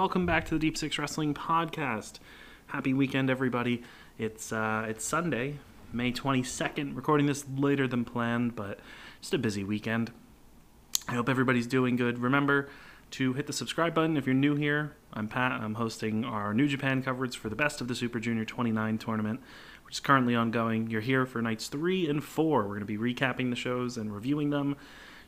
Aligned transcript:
Welcome 0.00 0.24
back 0.24 0.46
to 0.46 0.54
the 0.54 0.58
Deep 0.58 0.78
Six 0.78 0.98
Wrestling 0.98 1.34
Podcast. 1.34 2.20
Happy 2.68 2.94
weekend, 2.94 3.28
everybody. 3.28 3.82
It's 4.16 4.50
uh, 4.50 4.86
it's 4.88 5.04
Sunday, 5.04 5.58
May 5.92 6.10
22nd. 6.10 6.96
Recording 6.96 7.26
this 7.26 7.44
later 7.54 7.86
than 7.86 8.06
planned, 8.06 8.56
but 8.56 8.80
just 9.20 9.34
a 9.34 9.38
busy 9.38 9.62
weekend. 9.62 10.10
I 11.06 11.12
hope 11.12 11.28
everybody's 11.28 11.66
doing 11.66 11.96
good. 11.96 12.18
Remember 12.18 12.70
to 13.10 13.34
hit 13.34 13.46
the 13.46 13.52
subscribe 13.52 13.92
button 13.92 14.16
if 14.16 14.24
you're 14.24 14.34
new 14.34 14.54
here. 14.54 14.96
I'm 15.12 15.28
Pat. 15.28 15.52
I'm 15.52 15.74
hosting 15.74 16.24
our 16.24 16.54
New 16.54 16.66
Japan 16.66 17.02
coverage 17.02 17.36
for 17.36 17.50
the 17.50 17.56
Best 17.56 17.82
of 17.82 17.86
the 17.86 17.94
Super 17.94 18.20
Junior 18.20 18.46
29 18.46 18.96
tournament, 18.96 19.40
which 19.84 19.96
is 19.96 20.00
currently 20.00 20.34
ongoing. 20.34 20.88
You're 20.88 21.02
here 21.02 21.26
for 21.26 21.42
nights 21.42 21.68
three 21.68 22.08
and 22.08 22.24
four. 22.24 22.62
We're 22.62 22.80
going 22.80 22.80
to 22.80 22.86
be 22.86 22.96
recapping 22.96 23.50
the 23.50 23.56
shows 23.56 23.98
and 23.98 24.14
reviewing 24.14 24.48
them 24.48 24.76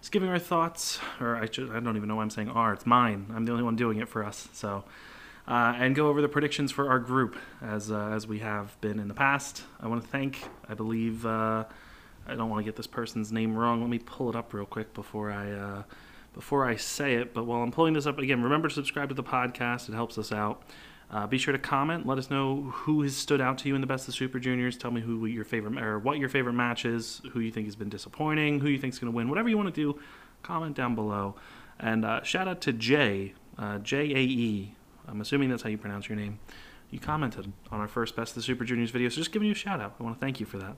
giving 0.08 0.28
our 0.28 0.39
thoughts, 0.39 0.98
or 1.20 1.36
I, 1.36 1.48
should, 1.50 1.70
I 1.70 1.81
don't 1.81 1.97
even 1.97 2.08
know 2.08 2.17
why 2.17 2.22
I'm 2.22 2.31
saying 2.31 2.48
our. 2.48 2.72
It's 2.72 2.86
mine. 2.86 3.27
I'm 3.34 3.45
the 3.45 3.53
only 3.53 3.64
one 3.64 3.77
doing 3.77 3.98
it 3.98 4.09
for 4.09 4.25
us. 4.25 4.48
So, 4.53 4.84
uh, 5.47 5.75
and 5.77 5.94
go 5.94 6.09
over 6.09 6.20
the 6.20 6.28
predictions 6.28 6.72
for 6.72 6.89
our 6.89 6.98
group 6.98 7.36
as 7.61 7.91
uh, 7.91 8.09
as 8.09 8.27
we 8.27 8.41
have 8.41 8.81
been 8.81 8.98
in 8.98 9.09
the 9.09 9.14
past. 9.14 9.62
I 9.81 9.89
want 9.89 10.03
to 10.03 10.09
thank. 10.09 10.44
I 10.69 10.75
believe 10.75 11.27
uh, 11.27 11.64
I 12.27 12.34
don't 12.34 12.48
want 12.48 12.61
to 12.61 12.64
get 12.64 12.77
this 12.77 12.86
person's 12.86 13.33
name 13.33 13.56
wrong. 13.56 13.81
Let 13.81 13.91
me 13.91 13.98
pull 13.98 14.28
it 14.31 14.36
up 14.36 14.53
real 14.53 14.67
quick 14.67 14.94
before 14.94 15.31
I 15.31 15.50
uh, 15.50 15.83
before 16.34 16.64
I 16.64 16.77
say 16.77 17.14
it. 17.14 17.34
But 17.34 17.44
while 17.44 17.62
I'm 17.62 17.72
pulling 17.72 17.94
this 17.94 18.06
up 18.06 18.19
again, 18.19 18.42
remember 18.42 18.69
to 18.69 18.75
subscribe 18.75 19.09
to 19.09 19.14
the 19.14 19.25
podcast. 19.25 19.89
It 19.89 19.94
helps 19.94 20.19
us 20.19 20.33
out. 20.33 20.62
Uh, 21.13 21.27
be 21.27 21.37
sure 21.37 21.53
to 21.53 21.59
comment. 21.59 22.07
Let 22.07 22.17
us 22.17 22.31
know 22.31 22.73
who 22.73 23.03
has 23.03 23.15
stood 23.15 23.41
out 23.41 23.59
to 23.59 23.69
you 23.69 23.75
in 23.75 23.83
the 23.83 23.87
best 23.87 24.09
of 24.09 24.15
Super 24.15 24.39
Juniors. 24.39 24.79
Tell 24.79 24.91
me 24.91 25.03
who 25.03 25.27
your 25.27 25.45
favorite 25.45 25.79
or 25.79 25.99
what 25.99 26.19
your 26.19 26.31
favorite 26.31 26.55
match 26.55 26.87
is. 26.87 27.21
Who 27.33 27.41
you 27.41 27.53
think 27.53 27.67
has 27.67 27.77
been 27.77 27.91
disappointing. 27.91 28.61
Who 28.61 28.69
you 28.69 28.78
think 28.78 28.95
is 28.95 28.99
going 28.99 29.12
to 29.12 29.17
win. 29.17 29.28
Whatever 29.28 29.51
you 29.51 29.59
want 29.59 29.75
to 29.75 29.78
do, 29.78 30.01
comment 30.43 30.75
down 30.75 30.95
below. 30.95 31.34
And 31.78 32.06
uh, 32.06 32.22
shout 32.22 32.49
out 32.49 32.62
to 32.62 32.72
Jay 32.72 33.34
uh, 33.59 33.78
J 33.78 33.99
A 33.99 34.19
E. 34.19 34.75
I'm 35.06 35.21
assuming 35.21 35.51
that's 35.51 35.62
how 35.62 35.69
you 35.69 35.78
pronounce 35.78 36.09
your 36.09 36.17
name. 36.17 36.39
You 36.91 36.99
commented 36.99 37.53
on 37.71 37.81
our 37.81 37.89
first 37.89 38.17
best 38.17 38.33
of 38.33 38.37
the 38.37 38.43
Super 38.43 38.65
Juniors 38.65 38.91
video, 38.91 39.09
so 39.09 39.17
just 39.17 39.33
giving 39.33 39.47
you 39.47 39.53
a 39.53 39.56
shout 39.56 39.81
out. 39.81 39.97
I 39.99 40.03
want 40.03 40.17
to 40.17 40.21
thank 40.21 40.41
you 40.41 40.47
for 40.47 40.59
that. 40.59 40.77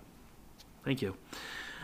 Thank 0.84 1.02
you. 1.02 1.16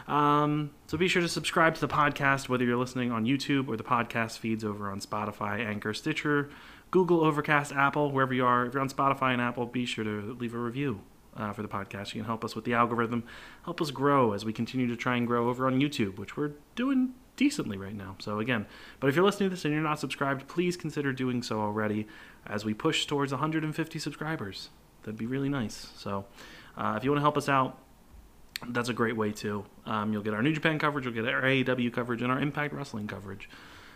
Um, 0.07 0.71
so 0.87 0.97
be 0.99 1.09
sure 1.09 1.23
to 1.23 1.29
subscribe 1.29 1.75
to 1.75 1.81
the 1.81 1.89
podcast, 1.89 2.49
whether 2.49 2.65
you're 2.65 2.77
listening 2.77 3.13
on 3.13 3.27
YouTube 3.27 3.69
or 3.69 3.77
the 3.77 3.85
podcast 3.85 4.39
feeds 4.39 4.65
over 4.65 4.91
on 4.91 5.01
Spotify, 5.01 5.65
Anchor, 5.65 5.95
Stitcher, 5.95 6.51
Google, 6.91 7.25
Overcast, 7.25 7.73
Apple, 7.73 8.11
wherever 8.11 8.35
you 8.35 8.45
are. 8.45 8.67
If 8.67 8.75
you're 8.75 8.83
on 8.83 8.89
Spotify 8.89 9.33
and 9.33 9.41
Apple, 9.41 9.67
be 9.67 9.87
sure 9.87 10.05
to 10.05 10.37
leave 10.39 10.55
a 10.55 10.59
review 10.59 11.01
uh, 11.37 11.53
for 11.53 11.63
the 11.63 11.69
podcast. 11.69 12.15
You 12.15 12.21
can 12.21 12.25
help 12.25 12.45
us 12.45 12.55
with 12.55 12.65
the 12.65 12.75
algorithm, 12.75 13.25
help 13.65 13.81
us 13.81 13.91
grow 13.91 14.33
as 14.33 14.45
we 14.45 14.53
continue 14.53 14.87
to 14.89 14.97
try 14.97 15.17
and 15.17 15.27
grow 15.27 15.49
over 15.49 15.67
on 15.67 15.81
YouTube, 15.81 16.19
which 16.19 16.37
we're 16.37 16.53
doing 16.75 17.15
decently 17.37 17.79
right 17.79 17.95
now. 17.95 18.17
So 18.19 18.39
again, 18.39 18.67
but 18.99 19.09
if 19.09 19.17
you're 19.17 19.25
listening 19.25 19.51
to 19.51 19.55
this 19.55 19.65
and 19.65 19.73
you're 19.73 19.83
not 19.83 19.99
subscribed, 19.99 20.49
please 20.49 20.77
consider 20.77 21.13
doing 21.13 21.43
so 21.43 21.61
already 21.61 22.07
as 22.47 22.65
we 22.65 22.75
push 22.75 23.07
towards 23.07 23.33
150 23.33 23.99
subscribers. 23.99 24.71
That'd 25.03 25.19
be 25.19 25.27
really 25.27 25.49
nice. 25.49 25.93
So 25.97 26.27
uh, 26.77 26.95
if 26.97 27.05
you 27.05 27.11
want 27.11 27.19
to 27.19 27.23
help 27.23 27.39
us 27.39 27.49
out, 27.49 27.79
that's 28.69 28.91
a 28.91 28.93
great 28.93 29.17
way 29.17 29.33
too. 29.33 29.65
Um, 29.87 30.13
you'll 30.13 30.23
get 30.23 30.35
our 30.35 30.43
New 30.43 30.53
Japan 30.53 30.79
coverage, 30.79 31.07
you'll 31.07 31.15
get 31.15 31.27
our 31.27 31.43
AEW 31.43 31.93
coverage, 31.93 32.21
and 32.21 32.31
our 32.31 32.39
Impact 32.39 32.75
Wrestling 32.75 33.07
coverage. 33.07 33.49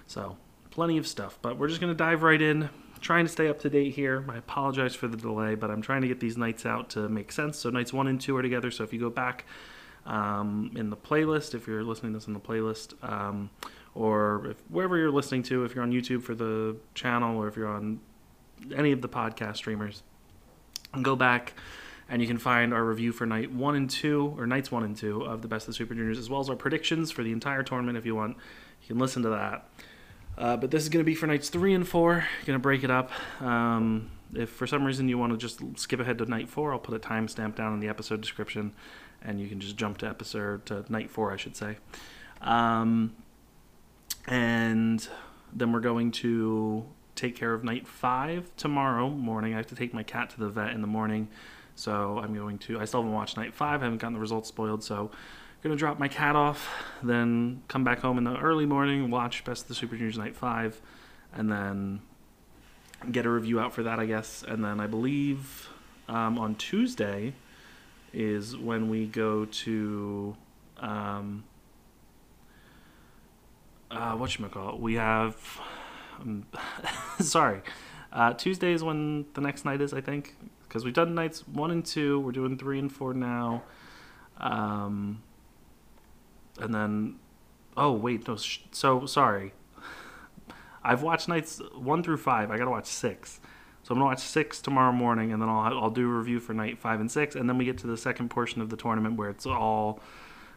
So 0.07 0.39
plenty 0.71 0.97
of 0.97 1.07
stuff. 1.07 1.39
But 1.43 1.59
we're 1.59 1.69
just 1.69 1.81
going 1.81 1.93
to 1.93 1.97
dive 1.97 2.23
right 2.23 2.41
in 2.41 2.71
trying 3.05 3.27
to 3.27 3.31
stay 3.31 3.49
up 3.49 3.59
to 3.61 3.69
date 3.69 3.95
here. 3.95 4.25
I 4.31 4.39
apologize 4.39 4.95
for 4.95 5.09
the 5.09 5.17
delay, 5.19 5.55
but 5.55 5.71
I'm 5.71 5.83
trying 5.83 6.01
to 6.03 6.09
get 6.09 6.21
these 6.21 6.39
nights 6.39 6.65
out 6.65 6.89
to 6.91 7.07
make 7.09 7.31
sense. 7.31 7.59
So 7.59 7.69
nights 7.69 7.93
one 7.93 8.09
and 8.09 8.19
two 8.19 8.35
are 8.37 8.43
together. 8.43 8.71
So 8.71 8.83
if 8.83 8.95
you 8.95 8.99
go 8.99 9.11
back 9.11 9.45
um, 10.07 10.73
in 10.75 10.89
the 10.89 10.97
playlist, 10.97 11.55
if 11.55 11.67
you're 11.67 11.85
listening 11.85 12.13
to 12.13 12.19
this 12.19 12.27
in 12.27 12.33
the 12.33 12.41
playlist, 12.41 12.95
um, 13.09 13.51
or 13.95 14.47
if, 14.47 14.57
wherever 14.71 14.97
you're 14.97 15.11
listening 15.11 15.43
to, 15.45 15.65
if 15.65 15.75
you're 15.75 15.85
on 15.85 15.93
YouTube 15.93 16.23
for 16.23 16.35
the 16.35 16.77
channel, 16.95 17.37
or 17.37 17.47
if 17.47 17.57
you're 17.57 17.69
on 17.69 18.01
any 18.75 18.91
of 18.91 19.03
the 19.03 19.09
podcast 19.09 19.57
streamers, 19.57 20.03
go 21.03 21.15
back 21.15 21.53
and 22.09 22.23
you 22.23 22.27
can 22.27 22.39
find 22.39 22.73
our 22.73 22.85
review 22.85 23.13
for 23.13 23.27
night 23.27 23.53
one 23.53 23.75
and 23.75 23.91
two, 23.91 24.35
or 24.39 24.47
nights 24.47 24.73
one 24.73 24.83
and 24.83 24.97
two 24.97 25.23
of 25.23 25.43
the 25.43 25.49
best 25.49 25.69
of 25.69 25.75
the 25.75 25.77
Super 25.77 25.95
Juniors, 25.95 26.19
as 26.19 26.31
well 26.31 26.41
as 26.41 26.49
our 26.49 26.57
predictions 26.57 27.11
for 27.11 27.23
the 27.23 27.33
entire 27.33 27.63
tournament. 27.63 27.99
If 27.99 28.07
you 28.07 28.15
want, 28.15 28.39
you 28.81 28.89
can 28.89 28.99
listen 28.99 29.23
to 29.23 29.29
that. 29.29 29.69
Uh, 30.37 30.57
but 30.57 30.71
this 30.71 30.83
is 30.83 30.89
going 30.89 31.05
to 31.05 31.09
be 31.09 31.15
for 31.15 31.27
nights 31.27 31.49
three 31.49 31.75
and 31.75 31.87
four. 31.87 32.27
Going 32.45 32.59
to 32.59 32.63
break 32.63 32.85
it 32.85 32.91
up. 32.91 33.11
Um, 33.41 34.11
if 34.35 34.51
for 34.51 34.67
some 34.67 34.85
reason 34.85 35.09
you 35.09 35.17
want 35.17 35.33
to 35.33 35.39
just 35.39 35.61
skip 35.77 36.01
ahead 36.01 36.19
to 36.19 36.27
night 36.27 36.49
four, 36.49 36.73
I'll 36.73 36.79
put 36.79 36.95
a 36.95 36.99
timestamp 36.99 37.55
down 37.55 37.73
in 37.73 37.81
the 37.81 37.89
episode 37.89 38.21
description, 38.21 38.73
and 39.23 39.41
you 39.41 39.49
can 39.49 39.61
just 39.61 39.77
jump 39.77 39.99
to 39.99 40.09
episode 40.09 40.67
to 40.67 40.85
night 40.89 41.11
four, 41.11 41.33
I 41.33 41.37
should 41.37 41.57
say. 41.57 41.77
Um, 42.41 43.15
and 44.27 45.07
then 45.53 45.73
we're 45.73 45.81
going 45.81 46.11
to 46.11 46.85
take 47.15 47.37
care 47.37 47.55
of 47.55 47.63
night 47.63 47.87
five 47.87 48.51
tomorrow 48.57 49.09
morning. 49.09 49.55
I 49.55 49.59
have 49.59 49.69
to 49.69 49.77
take 49.77 49.95
my 49.95 50.03
cat 50.03 50.31
to 50.31 50.41
the 50.41 50.49
vet 50.49 50.73
in 50.73 50.81
the 50.81 50.89
morning, 50.89 51.29
so 51.77 52.19
I'm 52.19 52.35
going 52.35 52.59
to. 52.59 52.81
I 52.81 52.87
still 52.87 53.03
haven't 53.03 53.15
watched 53.15 53.37
night 53.37 53.55
five. 53.55 53.83
I 53.83 53.85
haven't 53.85 53.99
gotten 53.99 54.15
the 54.15 54.21
results 54.21 54.49
spoiled, 54.49 54.83
so 54.83 55.11
gonna 55.65 55.77
drop 55.77 55.99
my 55.99 56.09
cat 56.09 56.37
off, 56.37 56.69
then 57.03 57.63
come 57.69 57.85
back 57.85 58.01
home 58.01 58.19
in 58.19 58.25
the 58.25 58.37
early 58.37 58.67
morning, 58.67 59.11
watch 59.11 59.45
Best 59.45 59.63
of 59.63 59.69
the 59.69 59.75
Super 59.75 59.97
Juniors 59.97 60.19
Night 60.19 60.37
Five, 60.37 60.81
and 61.33 61.51
then 61.51 62.03
get 63.11 63.25
a 63.25 63.31
review 63.31 63.59
out 63.59 63.73
for 63.73 63.83
that, 63.83 63.99
I 63.99 64.05
guess. 64.05 64.45
And 64.47 64.63
then 64.63 64.79
I 64.79 64.87
believe 64.87 65.71
um, 66.07 66.39
on 66.39 66.55
Tuesday 66.55 67.33
is 68.13 68.57
when 68.57 68.91
we 68.91 69.07
go 69.07 69.47
to 69.47 70.37
um, 70.79 71.45
uh, 73.91 74.13
what 74.17 74.39
you 74.39 74.47
call 74.47 74.75
it? 74.75 74.81
We 74.81 74.95
have 74.95 75.61
um, 76.21 76.47
sorry. 77.21 77.63
Uh, 78.13 78.35
Tuesday 78.35 78.73
is 78.73 78.85
when 78.85 79.25
the 79.33 79.41
next 79.41 79.65
night 79.65 79.81
is, 79.81 79.95
I 79.95 80.03
think, 80.03 80.37
because 80.69 80.85
we've 80.85 80.95
done 80.95 81.15
nights 81.15 81.49
one 81.49 81.71
and 81.71 81.85
two. 81.85 82.21
We're 82.21 82.33
doing 82.33 82.59
three 82.59 82.79
and 82.79 82.93
four 82.93 83.15
now. 83.15 83.63
Um, 84.39 85.23
and 86.61 86.75
then 86.75 87.17
oh 87.77 87.93
wait 87.93 88.27
no 88.29 88.37
sh- 88.37 88.61
so 88.71 89.07
sorry. 89.07 89.53
I've 90.83 91.03
watched 91.03 91.29
nights 91.29 91.61
one 91.75 92.03
through 92.03 92.19
five. 92.19 92.51
I 92.51 92.59
gotta 92.59 92.71
watch 92.71 92.87
six. 92.87 93.41
So 93.83 93.93
i'm 93.93 93.99
gonna 93.99 94.07
watch 94.07 94.21
six 94.21 94.63
tomorrow 94.63 94.93
morning 94.93 95.33
and 95.33 95.43
then 95.43 95.49
i'll, 95.49 95.79
I'll 95.79 95.91
do 95.91 96.09
a 96.09 96.19
review 96.19 96.41
for 96.41 96.55
night 96.55 96.79
five 96.79 97.01
and 97.01 97.11
six 97.11 97.35
and 97.35 97.49
then 97.49 97.59
we 97.59 97.67
get 97.67 97.77
to 97.79 97.87
the 97.87 97.99
second 97.99 98.31
portion 98.31 98.63
of 98.63 98.71
the 98.71 98.77
tournament 98.77 99.17
where 99.17 99.29
it's 99.29 99.45
all 99.45 100.01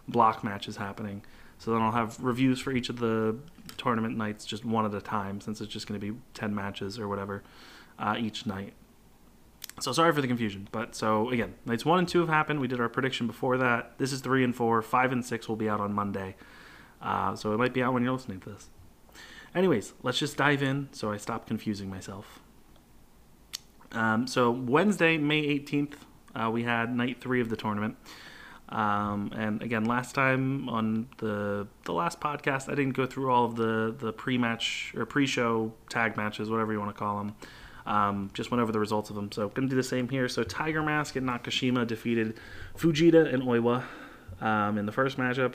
block 0.07 0.43
matches 0.43 0.77
happening. 0.77 1.23
So 1.57 1.71
then 1.71 1.81
i'll 1.81 1.91
have 1.91 2.23
reviews 2.23 2.59
for 2.59 2.71
each 2.71 2.89
of 2.89 2.99
the 2.99 3.35
tournament 3.77 4.17
nights 4.17 4.45
just 4.45 4.63
one 4.63 4.85
at 4.85 4.93
a 4.93 5.01
time 5.01 5.41
since 5.41 5.59
it's 5.59 5.71
just 5.71 5.87
to 5.99 6.13
be 6.13 6.17
10 6.33 6.53
matches 6.55 6.99
or 6.99 7.07
whatever 7.07 7.43
uh, 7.99 8.15
each 8.17 8.45
night 8.45 8.73
so 9.79 9.91
sorry 9.91 10.11
for 10.11 10.21
the 10.21 10.27
confusion, 10.27 10.67
but 10.71 10.95
so 10.95 11.29
again, 11.29 11.55
nights 11.65 11.85
one 11.85 11.99
and 11.99 12.07
two 12.07 12.19
have 12.19 12.29
happened. 12.29 12.59
We 12.59 12.67
did 12.67 12.79
our 12.79 12.89
prediction 12.89 13.27
before 13.27 13.57
that. 13.57 13.97
This 13.97 14.11
is 14.11 14.21
three 14.21 14.43
and 14.43 14.55
four. 14.55 14.81
Five 14.81 15.11
and 15.11 15.23
six 15.23 15.47
will 15.47 15.55
be 15.55 15.69
out 15.69 15.79
on 15.79 15.93
Monday, 15.93 16.35
uh, 17.01 17.35
so 17.35 17.53
it 17.53 17.57
might 17.57 17.73
be 17.73 17.83
out 17.83 17.93
when 17.93 18.03
you're 18.03 18.13
listening 18.13 18.39
to 18.41 18.49
this. 18.49 18.69
Anyways, 19.53 19.93
let's 20.03 20.19
just 20.19 20.37
dive 20.37 20.61
in 20.61 20.89
so 20.91 21.11
I 21.11 21.17
stop 21.17 21.47
confusing 21.47 21.89
myself. 21.89 22.39
Um, 23.91 24.27
so 24.27 24.51
Wednesday, 24.51 25.17
May 25.17 25.43
18th, 25.59 25.93
uh, 26.35 26.49
we 26.51 26.63
had 26.63 26.95
night 26.95 27.21
three 27.21 27.41
of 27.41 27.49
the 27.49 27.55
tournament. 27.55 27.95
Um, 28.69 29.31
and 29.33 29.61
again, 29.61 29.85
last 29.85 30.13
time 30.13 30.67
on 30.67 31.07
the 31.19 31.67
the 31.85 31.93
last 31.93 32.19
podcast, 32.19 32.69
I 32.69 32.75
didn't 32.75 32.93
go 32.93 33.05
through 33.05 33.31
all 33.31 33.45
of 33.45 33.55
the 33.55 33.95
the 33.97 34.11
pre-match 34.11 34.93
or 34.97 35.05
pre-show 35.05 35.71
tag 35.87 36.17
matches, 36.17 36.49
whatever 36.49 36.73
you 36.73 36.79
want 36.79 36.93
to 36.93 36.99
call 36.99 37.19
them. 37.19 37.35
Um, 37.87 38.29
just 38.33 38.51
went 38.51 38.61
over 38.61 38.73
the 38.73 38.79
results 38.79 39.09
of 39.09 39.15
them. 39.15 39.31
So 39.31 39.47
going 39.47 39.67
to 39.67 39.69
do 39.69 39.77
the 39.77 39.81
same 39.81 40.09
here. 40.09 40.27
So 40.27 40.43
Tiger 40.43 40.83
Mask 40.83 41.15
and 41.15 41.27
Nakashima 41.27 41.87
defeated 41.87 42.37
Fujita 42.77 43.33
and 43.33 43.43
Oiwa 43.43 43.85
um, 44.41 44.77
in 44.77 44.85
the 44.85 44.91
first 44.91 45.17
matchup. 45.17 45.53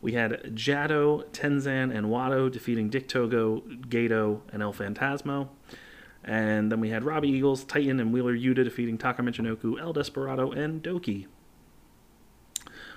We 0.00 0.12
had 0.12 0.54
Jado, 0.54 1.24
Tenzan, 1.32 1.92
and 1.96 2.06
Wato 2.06 2.52
defeating 2.52 2.90
Dick 2.90 3.08
Togo, 3.08 3.62
Gato, 3.88 4.42
and 4.52 4.62
El 4.62 4.72
Phantasmo. 4.72 5.48
And 6.22 6.70
then 6.70 6.78
we 6.78 6.90
had 6.90 7.04
Robbie 7.04 7.30
Eagles, 7.30 7.64
Titan, 7.64 7.98
and 7.98 8.12
Wheeler 8.12 8.36
Yuta 8.36 8.64
defeating 8.64 8.96
Taka 8.96 9.22
Michinoku, 9.22 9.80
El 9.80 9.92
Desperado, 9.92 10.52
and 10.52 10.82
Douki. 10.82 11.26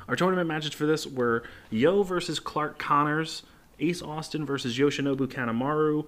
Our 0.08 0.16
tournament 0.16 0.48
matches 0.48 0.74
for 0.74 0.86
this 0.86 1.08
were 1.08 1.44
Yo 1.70 2.04
versus 2.04 2.40
Clark 2.40 2.78
Connors, 2.78 3.44
Ace 3.80 4.02
Austin 4.02 4.46
versus 4.46 4.78
Yoshinobu 4.78 5.28
Kanemaru, 5.28 6.06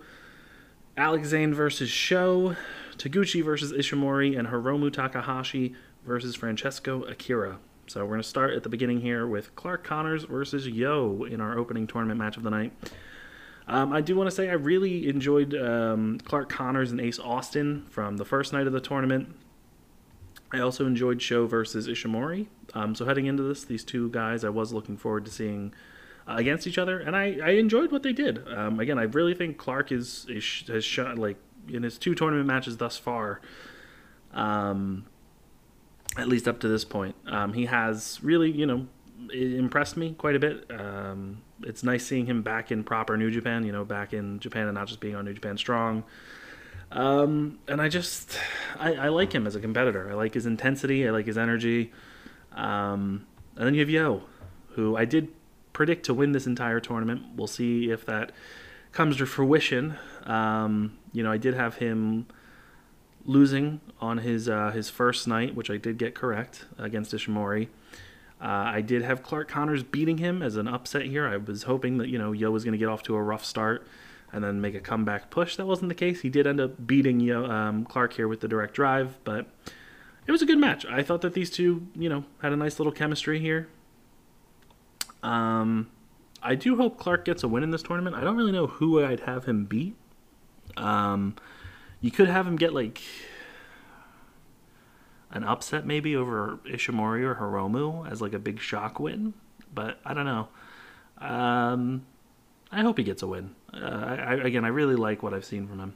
Alex 1.00 1.30
Zayne 1.30 1.54
versus 1.54 1.90
Sho, 1.90 2.58
Taguchi 2.98 3.42
versus 3.42 3.72
Ishimori, 3.72 4.38
and 4.38 4.50
Hiromu 4.50 4.92
Takahashi 4.92 5.74
versus 6.06 6.36
Francesco 6.36 7.04
Akira. 7.04 7.58
So 7.88 8.02
we're 8.02 8.10
going 8.10 8.22
to 8.22 8.28
start 8.28 8.54
at 8.54 8.64
the 8.64 8.70
beginning 8.70 9.00
here 9.00 9.26
with 9.26 9.56
Clark 9.56 9.86
Connors 9.86 10.26
versus 10.26 10.68
Yo 10.68 11.24
in 11.24 11.40
our 11.40 11.58
opening 11.58 11.88
tournament 11.88 12.20
match 12.20 12.36
of 12.36 12.44
the 12.44 12.50
night. 12.50 12.74
Um, 13.70 13.94
I 13.94 14.02
do 14.02 14.18
want 14.18 14.30
to 14.30 14.36
say 14.36 14.50
I 14.50 14.56
really 14.56 15.08
enjoyed 15.08 15.56
um, 15.56 16.20
Clark 16.26 16.50
Connors 16.50 16.92
and 16.92 17.00
Ace 17.00 17.18
Austin 17.18 17.86
from 17.90 18.18
the 18.18 18.26
first 18.26 18.52
night 18.52 18.68
of 18.68 18.74
the 18.74 18.82
tournament. 18.82 19.34
I 20.52 20.60
also 20.60 20.86
enjoyed 20.86 21.22
Sho 21.22 21.48
versus 21.48 21.88
Ishimori. 21.88 22.48
Um, 22.74 22.94
so 22.94 23.06
heading 23.06 23.26
into 23.26 23.44
this, 23.44 23.64
these 23.64 23.86
two 23.86 24.10
guys, 24.10 24.44
I 24.44 24.50
was 24.50 24.74
looking 24.74 24.98
forward 24.98 25.24
to 25.24 25.32
seeing 25.32 25.74
against 26.38 26.68
each 26.68 26.78
other, 26.78 27.00
and 27.00 27.16
I, 27.16 27.38
I 27.44 27.50
enjoyed 27.52 27.92
what 27.92 28.04
they 28.04 28.14
did. 28.14 28.48
Um, 28.48 28.80
again, 28.80 29.00
I 29.00 29.04
really 29.04 29.34
think 29.34 29.58
Clark 29.58 29.92
is, 29.92 30.26
is 30.30 30.64
has 30.68 30.86
shot 30.86 31.18
like 31.18 31.38
in 31.68 31.84
his 31.84 31.98
two 31.98 32.16
tournament 32.16 32.48
matches 32.48 32.78
thus 32.78 32.98
far, 32.98 33.42
um, 34.34 35.06
at 36.18 36.28
least 36.28 36.48
up 36.48 36.60
to 36.60 36.68
this 36.68 36.84
point, 36.84 37.16
um, 37.28 37.54
he 37.54 37.66
has 37.66 38.20
really, 38.22 38.52
you 38.52 38.66
know, 38.66 38.88
impressed 39.34 39.98
me 39.98 40.14
quite 40.18 40.36
a 40.36 40.40
bit. 40.40 40.66
Um, 40.72 41.42
it's 41.64 41.84
nice 41.84 42.06
seeing 42.06 42.26
him 42.26 42.42
back 42.42 42.72
in 42.72 42.84
proper 42.84 43.18
New 43.18 43.32
Japan, 43.32 43.66
you 43.66 43.72
know, 43.72 43.86
back 43.86 44.14
in 44.14 44.40
Japan 44.40 44.68
and 44.68 44.76
not 44.76 44.88
just 44.88 45.00
being 45.00 45.16
on 45.16 45.26
New 45.26 45.34
Japan 45.34 45.58
Strong. 45.58 46.04
Um, 46.92 47.60
and 47.68 47.82
I 47.82 47.90
just, 47.90 48.40
I, 48.80 48.96
I, 48.96 49.08
like 49.10 49.32
him 49.32 49.46
as 49.46 49.56
a 49.56 49.60
competitor. 49.60 50.10
I 50.10 50.16
like 50.16 50.34
his 50.34 50.48
intensity. 50.48 51.08
I 51.08 51.12
like 51.12 51.28
his 51.28 51.38
energy. 51.38 51.92
Um, 52.54 53.28
and 53.56 53.68
then 53.68 53.76
you 53.76 53.82
have 53.82 53.92
Yo, 53.92 54.24
who 54.70 54.98
I 54.98 55.06
did 55.06 55.28
predict 55.80 56.04
to 56.06 56.14
win 56.14 56.34
this 56.34 56.46
entire 56.46 56.82
tournament. 56.82 57.24
We'll 57.38 57.48
see 57.48 57.90
if 57.90 58.06
that 58.06 58.34
comes 58.92 59.16
to 59.16 59.26
fruition. 59.26 59.96
Um, 60.26 60.98
you 61.14 61.24
know, 61.24 61.32
I 61.32 61.38
did 61.38 61.54
have 61.54 61.76
him 61.76 62.28
losing 63.24 63.80
on 64.02 64.18
his 64.18 64.50
uh, 64.50 64.72
his 64.72 64.90
first 64.90 65.26
night, 65.26 65.56
which 65.56 65.70
I 65.70 65.78
did 65.78 65.98
get 65.98 66.16
correct 66.16 66.66
against 66.78 67.14
Ishimori. 67.14 67.70
Uh, 68.42 68.46
I 68.76 68.82
did 68.82 69.04
have 69.04 69.24
Clark 69.24 69.48
Connors 69.48 69.84
beating 69.84 70.18
him 70.18 70.42
as 70.42 70.58
an 70.58 70.68
upset 70.68 71.04
here. 71.04 71.26
I 71.26 71.38
was 71.38 71.64
hoping 71.64 71.98
that 72.00 72.10
you 72.10 72.18
know 72.18 72.34
Yo 72.34 72.52
was 72.52 72.66
going 72.66 72.74
to 72.74 72.78
get 72.78 72.90
off 72.90 73.02
to 73.04 73.16
a 73.16 73.24
rough 73.24 73.46
start 73.46 73.88
and 74.34 74.44
then 74.44 74.60
make 74.60 74.76
a 74.76 74.82
comeback 74.82 75.30
push. 75.30 75.56
That 75.56 75.66
wasn't 75.66 75.88
the 75.88 75.96
case. 75.96 76.20
He 76.20 76.30
did 76.30 76.46
end 76.46 76.60
up 76.60 76.86
beating 76.86 77.22
Yo, 77.22 77.46
um, 77.46 77.86
Clark 77.86 78.12
here 78.12 78.28
with 78.28 78.42
the 78.42 78.50
direct 78.50 78.74
drive, 78.74 79.18
but 79.24 79.48
it 80.28 80.34
was 80.34 80.42
a 80.42 80.46
good 80.46 80.60
match. 80.60 80.86
I 80.86 81.04
thought 81.04 81.22
that 81.22 81.36
these 81.36 81.50
two, 81.50 81.88
you 81.96 82.10
know, 82.10 82.26
had 82.42 82.52
a 82.52 82.58
nice 82.58 82.80
little 82.80 82.92
chemistry 82.92 83.40
here. 83.40 83.70
Um, 85.24 85.90
I 86.42 86.56
do 86.56 86.78
hope 86.78 86.98
Clark 86.98 87.26
gets 87.26 87.44
a 87.44 87.48
win 87.48 87.64
in 87.64 87.72
this 87.72 87.84
tournament. 87.84 88.16
I 88.16 88.22
don't 88.22 88.38
really 88.38 88.52
know 88.52 88.68
who 88.68 89.04
I'd 89.04 89.22
have 89.22 89.46
him 89.46 89.66
beat. 89.66 89.96
Um, 90.78 91.36
you 92.02 92.12
could 92.12 92.30
have 92.30 92.48
him 92.48 92.56
get 92.56 92.74
like 92.74 93.02
an 95.32 95.44
upset 95.44 95.86
maybe 95.86 96.16
over 96.16 96.60
Ishimori 96.66 97.24
or 97.24 97.36
Hiromu 97.36 98.10
as 98.10 98.22
like 98.22 98.34
a 98.34 98.40
big 98.40 98.60
shock 98.60 99.00
win, 99.00 99.34
but 99.74 100.00
I 100.06 100.14
don't 100.14 100.26
know. 100.26 100.48
Um, 101.18 102.06
I 102.72 102.82
hope 102.82 102.98
he 102.98 103.04
gets 103.04 103.22
a 103.22 103.28
win. 103.28 103.56
Uh, 103.74 103.78
I, 103.78 104.34
again, 104.36 104.64
I 104.64 104.70
really 104.70 104.96
like 104.96 105.22
what 105.22 105.34
I've 105.34 105.46
seen 105.46 105.68
from 105.68 105.80
him. 105.80 105.94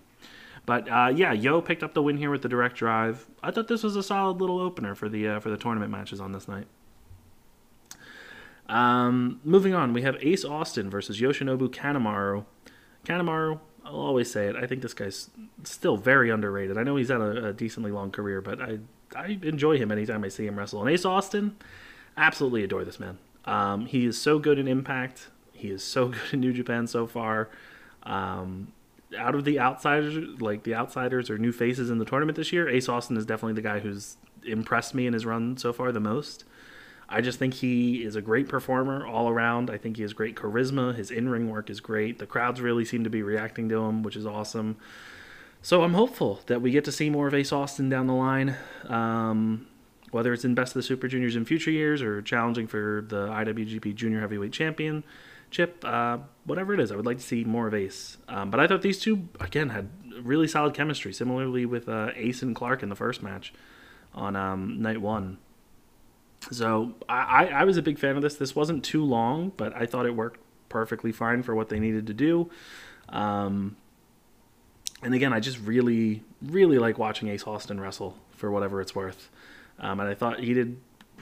But 0.66 0.90
uh, 0.90 1.12
yeah, 1.14 1.34
Yo 1.34 1.62
picked 1.62 1.84
up 1.84 1.94
the 1.94 2.02
win 2.02 2.18
here 2.18 2.30
with 2.30 2.42
the 2.42 2.50
direct 2.50 2.78
drive. 2.78 3.26
I 3.42 3.52
thought 3.52 3.68
this 3.68 3.84
was 3.84 3.96
a 3.96 4.04
solid 4.04 4.40
little 4.40 4.60
opener 4.60 4.96
for 4.96 5.10
the 5.10 5.28
uh, 5.28 5.40
for 5.40 5.50
the 5.50 5.58
tournament 5.58 5.92
matches 5.92 6.22
on 6.22 6.32
this 6.32 6.48
night. 6.48 6.68
Um, 8.70 9.42
moving 9.44 9.74
on, 9.74 9.94
we 9.94 10.04
have 10.04 10.18
Ace 10.22 10.46
Austin 10.46 10.90
versus 10.90 11.20
Yoshinobu 11.20 11.70
Kanemaru. 11.70 12.46
Kanemaru, 13.06 13.60
I'll 13.86 13.96
always 13.96 14.32
say 14.32 14.48
it. 14.48 14.56
I 14.56 14.66
think 14.66 14.82
this 14.82 14.94
guy's 14.94 15.30
still 15.64 15.98
very 15.98 16.30
underrated. 16.30 16.78
I 16.78 16.84
know 16.84 16.96
he's 16.96 17.10
had 17.10 17.22
a, 17.22 17.48
a 17.48 17.54
decently 17.54 17.92
long 17.92 18.12
career, 18.12 18.42
but 18.42 18.62
I 18.62 18.80
I 19.16 19.40
enjoy 19.44 19.78
him 19.78 19.92
anytime 19.92 20.24
I 20.24 20.30
see 20.30 20.48
him 20.48 20.58
wrestle. 20.58 20.82
And 20.82 20.90
Ace 20.90 21.06
Austin, 21.06 21.56
absolutely 22.18 22.64
adore 22.64 22.84
this 22.84 23.00
man. 23.00 23.18
Um, 23.46 23.86
he 23.86 24.06
is 24.06 24.20
so 24.20 24.40
good 24.40 24.58
in 24.58 24.68
Impact. 24.68 25.28
He 25.52 25.70
is 25.70 25.84
so 25.84 26.08
good 26.10 26.34
in 26.34 26.40
New 26.40 26.54
Japan 26.54 26.88
so 26.88 27.08
far. 27.08 27.50
Um, 28.04 28.74
out 29.18 29.36
of 29.36 29.46
the 29.46 29.60
outsiders, 29.60 30.42
like 30.42 30.64
the 30.64 30.74
outsiders 30.74 31.30
or 31.30 31.38
new 31.38 31.52
faces 31.52 31.90
in 31.90 32.00
the 32.00 32.06
tournament 32.06 32.36
this 32.36 32.52
year, 32.52 32.68
Ace 32.68 32.90
Austin 32.90 33.18
is 33.18 33.26
definitely 33.26 33.54
the 33.54 33.62
guy 33.62 33.80
who's 33.80 34.18
impressed 34.46 34.94
me 34.96 35.08
in 35.08 35.14
his 35.14 35.26
run 35.26 35.58
so 35.58 35.72
far 35.72 35.92
the 35.92 36.00
most. 36.00 36.44
I 37.14 37.22
just 37.22 37.38
think 37.38 37.54
he 37.54 38.04
is 38.04 38.16
a 38.16 38.22
great 38.22 38.50
performer 38.50 39.06
all 39.06 39.30
around. 39.30 39.70
I 39.70 39.78
think 39.78 39.98
he 39.98 40.02
has 40.02 40.14
great 40.14 40.36
charisma. 40.36 40.96
His 40.96 41.12
in 41.12 41.30
ring 41.30 41.48
work 41.48 41.70
is 41.70 41.80
great. 41.80 42.18
The 42.18 42.26
crowds 42.26 42.60
really 42.60 42.86
seem 42.86 43.04
to 43.04 43.10
be 43.10 43.22
reacting 43.22 43.70
to 43.70 43.84
him, 43.84 44.02
which 44.02 44.16
is 44.16 44.26
awesome. 44.26 44.78
So 45.62 45.84
I'm 45.84 45.94
hopeful 45.94 46.42
that 46.48 46.62
we 46.62 46.72
get 46.72 46.84
to 46.86 46.92
see 46.92 47.12
more 47.12 47.28
of 47.28 47.36
Ace 47.36 47.54
Austin 47.54 47.88
down 47.88 48.08
the 48.08 48.14
line, 48.14 48.56
um, 48.88 49.68
whether 50.10 50.34
it's 50.34 50.44
in 50.44 50.56
Best 50.56 50.72
of 50.72 50.82
the 50.82 50.84
Super 50.84 51.08
Juniors 51.08 51.36
in 51.36 51.46
future 51.46 51.70
years 51.70 52.02
or 52.02 52.22
challenging 52.24 52.66
for 52.66 53.06
the 53.08 53.28
IWGP 53.28 53.94
Junior 53.94 54.20
Heavyweight 54.20 54.52
Championship, 54.52 55.86
uh, 55.86 56.18
whatever 56.46 56.74
it 56.74 56.80
is. 56.80 56.92
I 56.92 56.96
would 56.96 57.06
like 57.06 57.18
to 57.18 57.24
see 57.24 57.44
more 57.44 57.68
of 57.68 57.76
Ace. 57.76 58.18
Um, 58.28 58.50
but 58.50 58.60
I 58.60 58.66
thought 58.66 58.82
these 58.82 59.00
two, 59.00 59.30
again, 59.40 59.70
had 59.70 59.88
really 60.24 60.48
solid 60.48 60.74
chemistry, 60.74 61.14
similarly 61.14 61.68
with 61.68 61.88
uh, 61.88 62.10
Ace 62.16 62.42
and 62.42 62.56
Clark 62.56 62.82
in 62.82 62.90
the 62.90 62.96
first 62.96 63.22
match 63.22 63.54
on 64.16 64.36
um, 64.36 64.82
night 64.82 65.00
one. 65.00 65.38
So 66.52 66.96
I, 67.08 67.48
I 67.48 67.64
was 67.64 67.78
a 67.78 67.82
big 67.82 67.98
fan 67.98 68.16
of 68.16 68.22
this. 68.22 68.36
This 68.36 68.56
wasn't 68.56 68.84
too 68.84 69.04
long, 69.04 69.52
but 69.56 69.76
I 69.76 69.86
thought 69.86 70.06
it 70.06 70.16
worked 70.16 70.40
perfectly 70.70 71.12
fine 71.12 71.44
for 71.44 71.56
what 71.56 71.70
they 71.70 71.80
needed 71.80 72.08
to 72.08 72.14
do. 72.14 72.50
Um, 73.10 73.78
and 75.02 75.14
again, 75.14 75.34
I 75.34 75.40
just 75.40 75.60
really, 75.60 76.24
really 76.42 76.78
like 76.78 76.98
watching 76.98 77.28
Ace 77.28 77.46
Austin 77.46 77.80
wrestle 77.80 78.18
for 78.32 78.52
whatever 78.52 78.82
it's 78.82 78.96
worth. 78.96 79.30
Um, 79.80 80.00
and 80.00 80.10
I 80.10 80.14
thought 80.14 80.40
he 80.40 80.54
did 80.54 80.80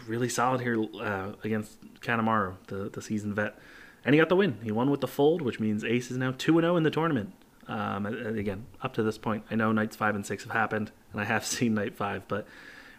really 0.07 0.29
solid 0.29 0.61
here 0.61 0.83
uh, 0.99 1.33
against 1.43 1.77
Kanemaru, 2.01 2.55
the, 2.67 2.89
the 2.89 3.01
seasoned 3.01 3.35
vet. 3.35 3.57
And 4.03 4.15
he 4.15 4.19
got 4.19 4.29
the 4.29 4.35
win. 4.35 4.57
He 4.63 4.71
won 4.71 4.89
with 4.89 5.01
the 5.01 5.07
fold, 5.07 5.41
which 5.41 5.59
means 5.59 5.83
Ace 5.83 6.09
is 6.11 6.17
now 6.17 6.33
2 6.37 6.59
0 6.59 6.75
in 6.75 6.83
the 6.83 6.91
tournament. 6.91 7.33
Um, 7.67 8.05
again, 8.05 8.65
up 8.81 8.93
to 8.95 9.03
this 9.03 9.17
point, 9.17 9.43
I 9.51 9.55
know 9.55 9.71
nights 9.71 9.95
5 9.95 10.15
and 10.15 10.25
6 10.25 10.43
have 10.43 10.53
happened, 10.53 10.91
and 11.11 11.21
I 11.21 11.25
have 11.25 11.45
seen 11.57 11.75
night 11.75 11.95
5, 11.95 12.27
but 12.27 12.47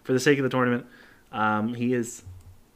for 0.05 0.13
the 0.13 0.21
sake 0.21 0.39
of 0.39 0.45
the 0.45 0.49
tournament, 0.49 0.87
um, 1.33 1.75
he 1.75 1.95
is 1.95 2.23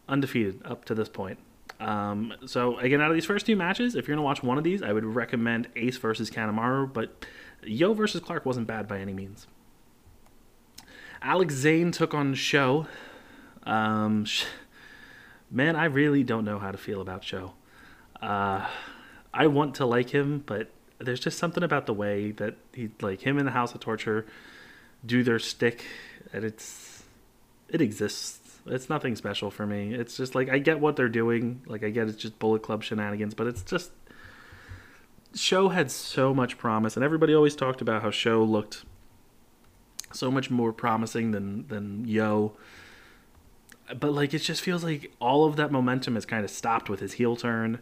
undefeated 0.08 0.60
up 0.64 0.84
to 0.86 0.94
this 0.94 1.08
point. 1.08 1.38
Um, 1.78 2.32
so 2.46 2.78
again, 2.78 3.00
out 3.00 3.10
of 3.10 3.14
these 3.14 3.26
first 3.26 3.46
two 3.46 3.56
matches, 3.56 3.94
if 3.94 4.08
you're 4.08 4.16
gonna 4.16 4.24
watch 4.24 4.42
one 4.42 4.58
of 4.58 4.64
these, 4.64 4.82
I 4.82 4.92
would 4.92 5.04
recommend 5.04 5.68
Ace 5.76 5.98
versus 5.98 6.30
Kanemaru. 6.30 6.92
But 6.92 7.26
Yo 7.62 7.92
versus 7.92 8.20
Clark 8.20 8.46
wasn't 8.46 8.66
bad 8.66 8.88
by 8.88 8.98
any 8.98 9.12
means. 9.12 9.46
Alex 11.22 11.54
Zayne 11.54 11.92
took 11.92 12.14
on 12.14 12.34
Sho. 12.34 12.86
Um, 13.64 14.26
man, 15.50 15.76
I 15.76 15.86
really 15.86 16.22
don't 16.22 16.44
know 16.44 16.58
how 16.58 16.70
to 16.70 16.78
feel 16.78 17.00
about 17.00 17.24
Sho. 17.24 17.54
Uh, 18.20 18.66
I 19.34 19.46
want 19.48 19.74
to 19.76 19.86
like 19.86 20.10
him, 20.10 20.42
but 20.46 20.70
there's 20.98 21.20
just 21.20 21.38
something 21.38 21.62
about 21.62 21.86
the 21.86 21.92
way 21.92 22.30
that 22.32 22.56
he 22.72 22.90
like 23.00 23.20
him 23.20 23.38
in 23.38 23.44
the 23.44 23.52
House 23.52 23.74
of 23.74 23.80
Torture 23.80 24.26
do 25.04 25.22
their 25.22 25.38
stick, 25.38 25.84
and 26.32 26.44
it's 26.44 27.02
it 27.68 27.80
exists. 27.80 28.45
It's 28.66 28.88
nothing 28.88 29.16
special 29.16 29.50
for 29.50 29.66
me. 29.66 29.94
It's 29.94 30.16
just 30.16 30.34
like 30.34 30.48
I 30.48 30.58
get 30.58 30.80
what 30.80 30.96
they're 30.96 31.08
doing. 31.08 31.62
Like 31.66 31.84
I 31.84 31.90
get 31.90 32.08
it's 32.08 32.16
just 32.16 32.38
Bullet 32.38 32.62
Club 32.62 32.82
shenanigans, 32.82 33.34
but 33.34 33.46
it's 33.46 33.62
just 33.62 33.90
Sho 35.34 35.68
had 35.68 35.90
so 35.90 36.32
much 36.34 36.58
promise, 36.58 36.96
and 36.96 37.04
everybody 37.04 37.34
always 37.34 37.54
talked 37.54 37.80
about 37.80 38.02
how 38.02 38.10
Sho 38.10 38.42
looked 38.42 38.84
so 40.12 40.30
much 40.30 40.50
more 40.50 40.72
promising 40.72 41.32
than 41.32 41.68
than 41.68 42.06
Yo. 42.06 42.52
But 43.98 44.12
like 44.12 44.34
it 44.34 44.40
just 44.40 44.62
feels 44.62 44.82
like 44.82 45.12
all 45.20 45.44
of 45.44 45.56
that 45.56 45.70
momentum 45.70 46.14
has 46.14 46.26
kind 46.26 46.44
of 46.44 46.50
stopped 46.50 46.88
with 46.88 47.00
his 47.00 47.14
heel 47.14 47.36
turn, 47.36 47.80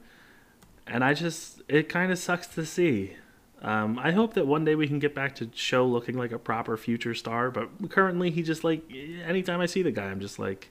and 0.86 1.02
I 1.02 1.14
just 1.14 1.62
it 1.68 1.88
kind 1.88 2.12
of 2.12 2.18
sucks 2.18 2.46
to 2.48 2.66
see. 2.66 3.16
Um, 3.62 3.98
I 3.98 4.12
hope 4.12 4.34
that 4.34 4.46
one 4.46 4.66
day 4.66 4.74
we 4.74 4.86
can 4.86 4.98
get 4.98 5.14
back 5.14 5.34
to 5.36 5.50
Sho 5.54 5.86
looking 5.86 6.18
like 6.18 6.32
a 6.32 6.38
proper 6.38 6.76
future 6.76 7.14
star, 7.14 7.50
but 7.50 7.70
currently 7.88 8.30
he 8.30 8.42
just 8.42 8.62
like 8.64 8.82
anytime 9.24 9.60
I 9.60 9.66
see 9.66 9.80
the 9.80 9.90
guy, 9.90 10.04
I'm 10.04 10.20
just 10.20 10.38
like, 10.38 10.70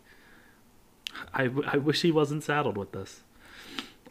I, 1.34 1.50
I 1.67 1.77
wish 1.77 2.01
he 2.01 2.12
wasn't 2.12 2.43
saddled 2.43 2.77
with 2.77 2.91
this. 2.91 3.22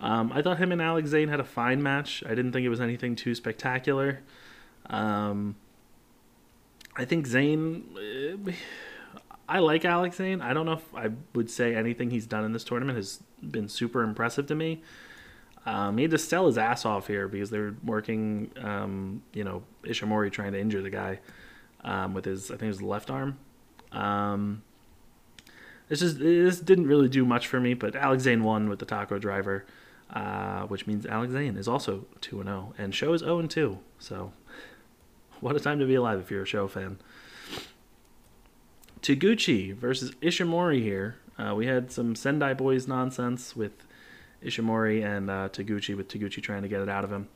Um, 0.01 0.33
I 0.33 0.43
thought 0.43 0.59
him 0.59 0.73
and 0.73 0.83
Alex 0.83 1.11
Zayne 1.11 1.29
had 1.29 1.41
a 1.41 1.45
fine 1.45 1.83
match. 1.83 2.25
I 2.27 2.31
didn't 2.31 2.53
think 2.53 2.65
it 2.65 2.69
was 2.69 2.81
anything 2.81 3.15
too 3.15 3.35
spectacular. 3.35 4.21
Um, 4.87 5.55
I 6.97 7.05
think 7.05 7.27
Zayne. 7.27 7.85
Uh, 8.47 8.53
I 9.49 9.59
like 9.59 9.85
Alex 9.85 10.17
Zayne. 10.17 10.41
I 10.41 10.55
don't 10.55 10.67
know 10.67 10.73
if 10.73 10.95
I 10.95 11.11
would 11.35 11.51
say 11.51 11.75
anything 11.75 12.11
he's 12.11 12.27
done 12.27 12.45
in 12.45 12.53
this 12.53 12.65
tournament 12.65 12.97
has 12.97 13.21
been 13.43 13.69
super 13.69 14.03
impressive 14.03 14.47
to 14.47 14.55
me. 14.55 14.83
Um, 15.67 15.99
he 15.99 16.03
had 16.03 16.11
to 16.11 16.19
sell 16.19 16.47
his 16.47 16.59
ass 16.59 16.85
off 16.85 17.07
here 17.07 17.29
because 17.29 17.51
they 17.51 17.59
were 17.59 17.75
working, 17.85 18.51
um, 18.61 19.23
you 19.33 19.45
know, 19.45 19.63
Ishimori 19.85 20.33
trying 20.33 20.53
to 20.53 20.61
injure 20.61 20.83
the 20.83 20.91
guy 20.91 21.21
um, 21.85 22.15
with 22.15 22.25
his, 22.25 22.51
I 22.51 22.57
think, 22.57 22.69
his 22.69 22.83
left 22.83 23.11
arm. 23.11 23.39
Um, 25.93 25.99
this 25.99 26.01
just 26.01 26.19
this 26.19 26.61
didn't 26.61 26.87
really 26.87 27.09
do 27.09 27.25
much 27.25 27.47
for 27.47 27.61
me, 27.61 27.75
but 27.75 27.95
Alex 27.95 28.25
Zayne 28.25 28.43
won 28.43 28.69
with 28.69 28.79
the 28.79 28.87
taco 28.87 29.19
driver 29.19 29.65
uh, 30.13 30.67
which 30.67 30.87
means 30.87 31.07
Alex 31.07 31.33
Zayne 31.33 31.57
is 31.57 31.67
also 31.67 32.05
2 32.21 32.41
and 32.41 32.49
0, 32.49 32.75
and 32.77 32.95
Sho 32.95 33.13
is 33.13 33.21
0 33.21 33.39
and 33.39 33.51
2. 33.51 33.79
So, 33.99 34.33
what 35.41 35.57
a 35.57 35.61
time 35.61 35.79
to 35.79 35.87
be 35.87 35.95
alive 35.95 36.21
if 36.21 36.31
you're 36.31 36.43
a 36.43 36.47
Sho 36.47 36.69
fan. 36.69 36.99
Taguchi 39.01 39.75
versus 39.75 40.13
Ishimori 40.23 40.83
here. 40.83 41.17
Uh, 41.39 41.55
we 41.55 41.67
had 41.67 41.91
some 41.91 42.15
Sendai 42.15 42.55
Boys 42.55 42.87
nonsense 42.87 43.57
with 43.57 43.73
Ishimori 44.45 45.05
and 45.05 45.31
uh, 45.31 45.49
Taguchi, 45.49 45.97
with 45.97 46.09
Taguchi 46.09 46.43
trying 46.43 46.63
to 46.63 46.69
get 46.69 46.83
it 46.83 46.89
out 46.89 47.05
of 47.05 47.11
him. 47.11 47.29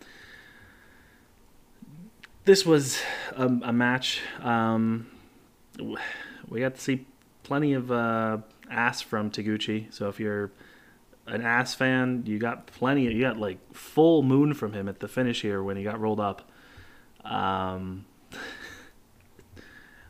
This 2.45 2.65
was 2.65 3.01
a, 3.35 3.47
a 3.47 3.73
match. 3.73 4.21
Um, 4.41 5.09
we 6.49 6.61
got 6.61 6.75
to 6.75 6.81
see 6.81 7.07
plenty 7.47 7.75
of 7.75 7.93
uh, 7.93 8.39
ass 8.71 9.01
from 9.01 9.31
Taguchi. 9.31 9.93
So 9.93 10.09
if 10.09 10.19
you're 10.19 10.51
an 11.27 11.43
ass 11.43 11.75
fan. 11.75 12.23
You 12.27 12.39
got 12.39 12.67
plenty. 12.67 13.05
You 13.05 13.21
got 13.21 13.39
like 13.39 13.59
full 13.75 14.23
moon 14.23 14.55
from 14.55 14.73
him 14.73 14.89
at 14.89 15.01
the 15.01 15.09
finish 15.09 15.43
here 15.43 15.63
when 15.63 15.77
he 15.77 15.83
got 15.83 16.01
rolled 16.01 16.21
up. 16.21 16.51
Um, 17.25 18.07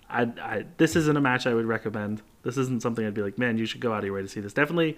I, 0.08 0.22
I 0.22 0.64
this 0.76 0.94
isn't 0.96 1.16
a 1.16 1.20
match 1.20 1.46
I 1.46 1.54
would 1.54 1.66
recommend. 1.66 2.22
This 2.42 2.56
isn't 2.56 2.82
something 2.82 3.04
I'd 3.04 3.14
be 3.14 3.22
like, 3.22 3.38
man, 3.38 3.58
you 3.58 3.66
should 3.66 3.80
go 3.80 3.92
out 3.92 3.98
of 3.98 4.04
your 4.04 4.14
way 4.14 4.22
to 4.22 4.28
see 4.28 4.40
this. 4.40 4.52
Definitely, 4.52 4.96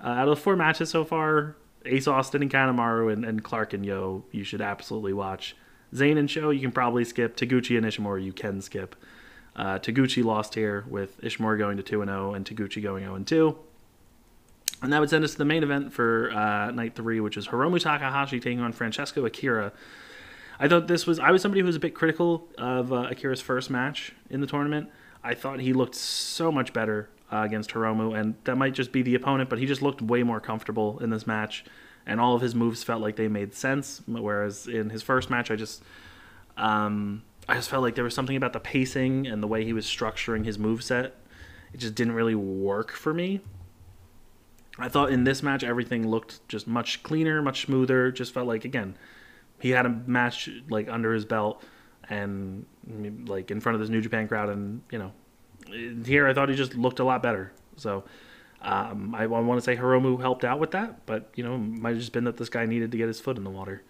uh, 0.00 0.08
out 0.08 0.28
of 0.28 0.36
the 0.36 0.42
four 0.42 0.56
matches 0.56 0.90
so 0.90 1.04
far, 1.04 1.56
Ace 1.84 2.08
Austin 2.08 2.42
and 2.42 2.50
Kanemaru 2.50 3.12
and, 3.12 3.24
and 3.24 3.44
Clark 3.44 3.72
and 3.72 3.86
Yo, 3.86 4.24
you 4.32 4.42
should 4.42 4.60
absolutely 4.60 5.12
watch. 5.12 5.54
Zayne 5.94 6.16
and 6.16 6.30
Sho, 6.30 6.50
you 6.50 6.60
can 6.60 6.72
probably 6.72 7.04
skip. 7.04 7.36
Taguchi 7.36 7.76
and 7.76 7.86
Ishimori, 7.86 8.24
you 8.24 8.32
can 8.32 8.62
skip. 8.62 8.96
Uh, 9.54 9.78
Taguchi 9.78 10.24
lost 10.24 10.54
here 10.54 10.84
with 10.88 11.20
Ishimori 11.20 11.58
going 11.58 11.76
to 11.76 11.82
2 11.82 12.04
0 12.04 12.34
and 12.34 12.44
Taguchi 12.44 12.82
going 12.82 13.04
0 13.04 13.18
2. 13.18 13.58
And 14.82 14.92
that 14.92 14.98
would 14.98 15.10
send 15.10 15.24
us 15.24 15.32
to 15.32 15.38
the 15.38 15.44
main 15.44 15.62
event 15.62 15.92
for 15.92 16.32
uh, 16.32 16.70
night 16.72 16.96
three, 16.96 17.20
which 17.20 17.36
is 17.36 17.48
Hiromu 17.48 17.80
Takahashi 17.80 18.40
taking 18.40 18.60
on 18.60 18.72
Francesco 18.72 19.24
Akira. 19.24 19.72
I 20.58 20.68
thought 20.68 20.88
this 20.88 21.06
was, 21.06 21.18
I 21.18 21.30
was 21.30 21.40
somebody 21.40 21.60
who 21.60 21.66
was 21.66 21.76
a 21.76 21.80
bit 21.80 21.94
critical 21.94 22.48
of 22.58 22.92
uh, 22.92 23.08
Akira's 23.10 23.40
first 23.40 23.70
match 23.70 24.12
in 24.28 24.40
the 24.40 24.46
tournament. 24.46 24.90
I 25.22 25.34
thought 25.34 25.60
he 25.60 25.72
looked 25.72 25.94
so 25.94 26.50
much 26.50 26.72
better 26.72 27.08
uh, 27.32 27.42
against 27.42 27.70
Hiromu, 27.70 28.18
and 28.18 28.34
that 28.44 28.56
might 28.56 28.74
just 28.74 28.90
be 28.90 29.02
the 29.02 29.14
opponent, 29.14 29.48
but 29.48 29.58
he 29.58 29.66
just 29.66 29.82
looked 29.82 30.02
way 30.02 30.22
more 30.24 30.40
comfortable 30.40 30.98
in 30.98 31.10
this 31.10 31.26
match, 31.26 31.64
and 32.06 32.20
all 32.20 32.34
of 32.34 32.42
his 32.42 32.54
moves 32.54 32.82
felt 32.82 33.00
like 33.00 33.16
they 33.16 33.28
made 33.28 33.54
sense. 33.54 34.02
Whereas 34.06 34.66
in 34.66 34.90
his 34.90 35.02
first 35.02 35.30
match, 35.30 35.50
I 35.50 35.56
just, 35.56 35.82
um, 36.56 37.22
I 37.48 37.54
just 37.54 37.70
felt 37.70 37.82
like 37.82 37.94
there 37.94 38.04
was 38.04 38.14
something 38.14 38.36
about 38.36 38.52
the 38.52 38.60
pacing 38.60 39.26
and 39.26 39.42
the 39.42 39.46
way 39.46 39.64
he 39.64 39.72
was 39.72 39.86
structuring 39.86 40.44
his 40.44 40.58
move 40.58 40.82
set. 40.82 41.16
It 41.72 41.78
just 41.78 41.94
didn't 41.94 42.14
really 42.14 42.34
work 42.34 42.92
for 42.92 43.12
me. 43.12 43.40
I 44.78 44.88
thought 44.88 45.10
in 45.10 45.24
this 45.24 45.42
match 45.42 45.64
everything 45.64 46.08
looked 46.08 46.46
just 46.48 46.66
much 46.66 47.02
cleaner, 47.02 47.42
much 47.42 47.66
smoother. 47.66 48.10
Just 48.10 48.32
felt 48.32 48.46
like 48.46 48.64
again, 48.64 48.96
he 49.60 49.70
had 49.70 49.86
a 49.86 49.88
match 49.88 50.48
like 50.70 50.88
under 50.88 51.12
his 51.12 51.24
belt 51.24 51.62
and 52.08 52.66
like 53.26 53.50
in 53.50 53.60
front 53.60 53.74
of 53.74 53.80
this 53.80 53.90
New 53.90 54.00
Japan 54.00 54.28
crowd, 54.28 54.48
and 54.48 54.82
you 54.90 54.98
know, 54.98 55.12
here 56.04 56.26
I 56.26 56.34
thought 56.34 56.48
he 56.48 56.54
just 56.54 56.74
looked 56.74 57.00
a 57.00 57.04
lot 57.04 57.22
better. 57.22 57.52
So 57.76 58.04
um, 58.60 59.14
I, 59.14 59.22
I 59.22 59.26
want 59.26 59.58
to 59.58 59.64
say 59.64 59.76
Hiromu 59.76 60.20
helped 60.20 60.44
out 60.44 60.58
with 60.58 60.72
that, 60.72 61.04
but 61.06 61.30
you 61.34 61.44
know, 61.44 61.58
might 61.58 61.90
have 61.90 61.98
just 61.98 62.12
been 62.12 62.24
that 62.24 62.36
this 62.36 62.48
guy 62.48 62.66
needed 62.66 62.90
to 62.92 62.96
get 62.96 63.08
his 63.08 63.20
foot 63.20 63.36
in 63.36 63.44
the 63.44 63.50
water. 63.50 63.82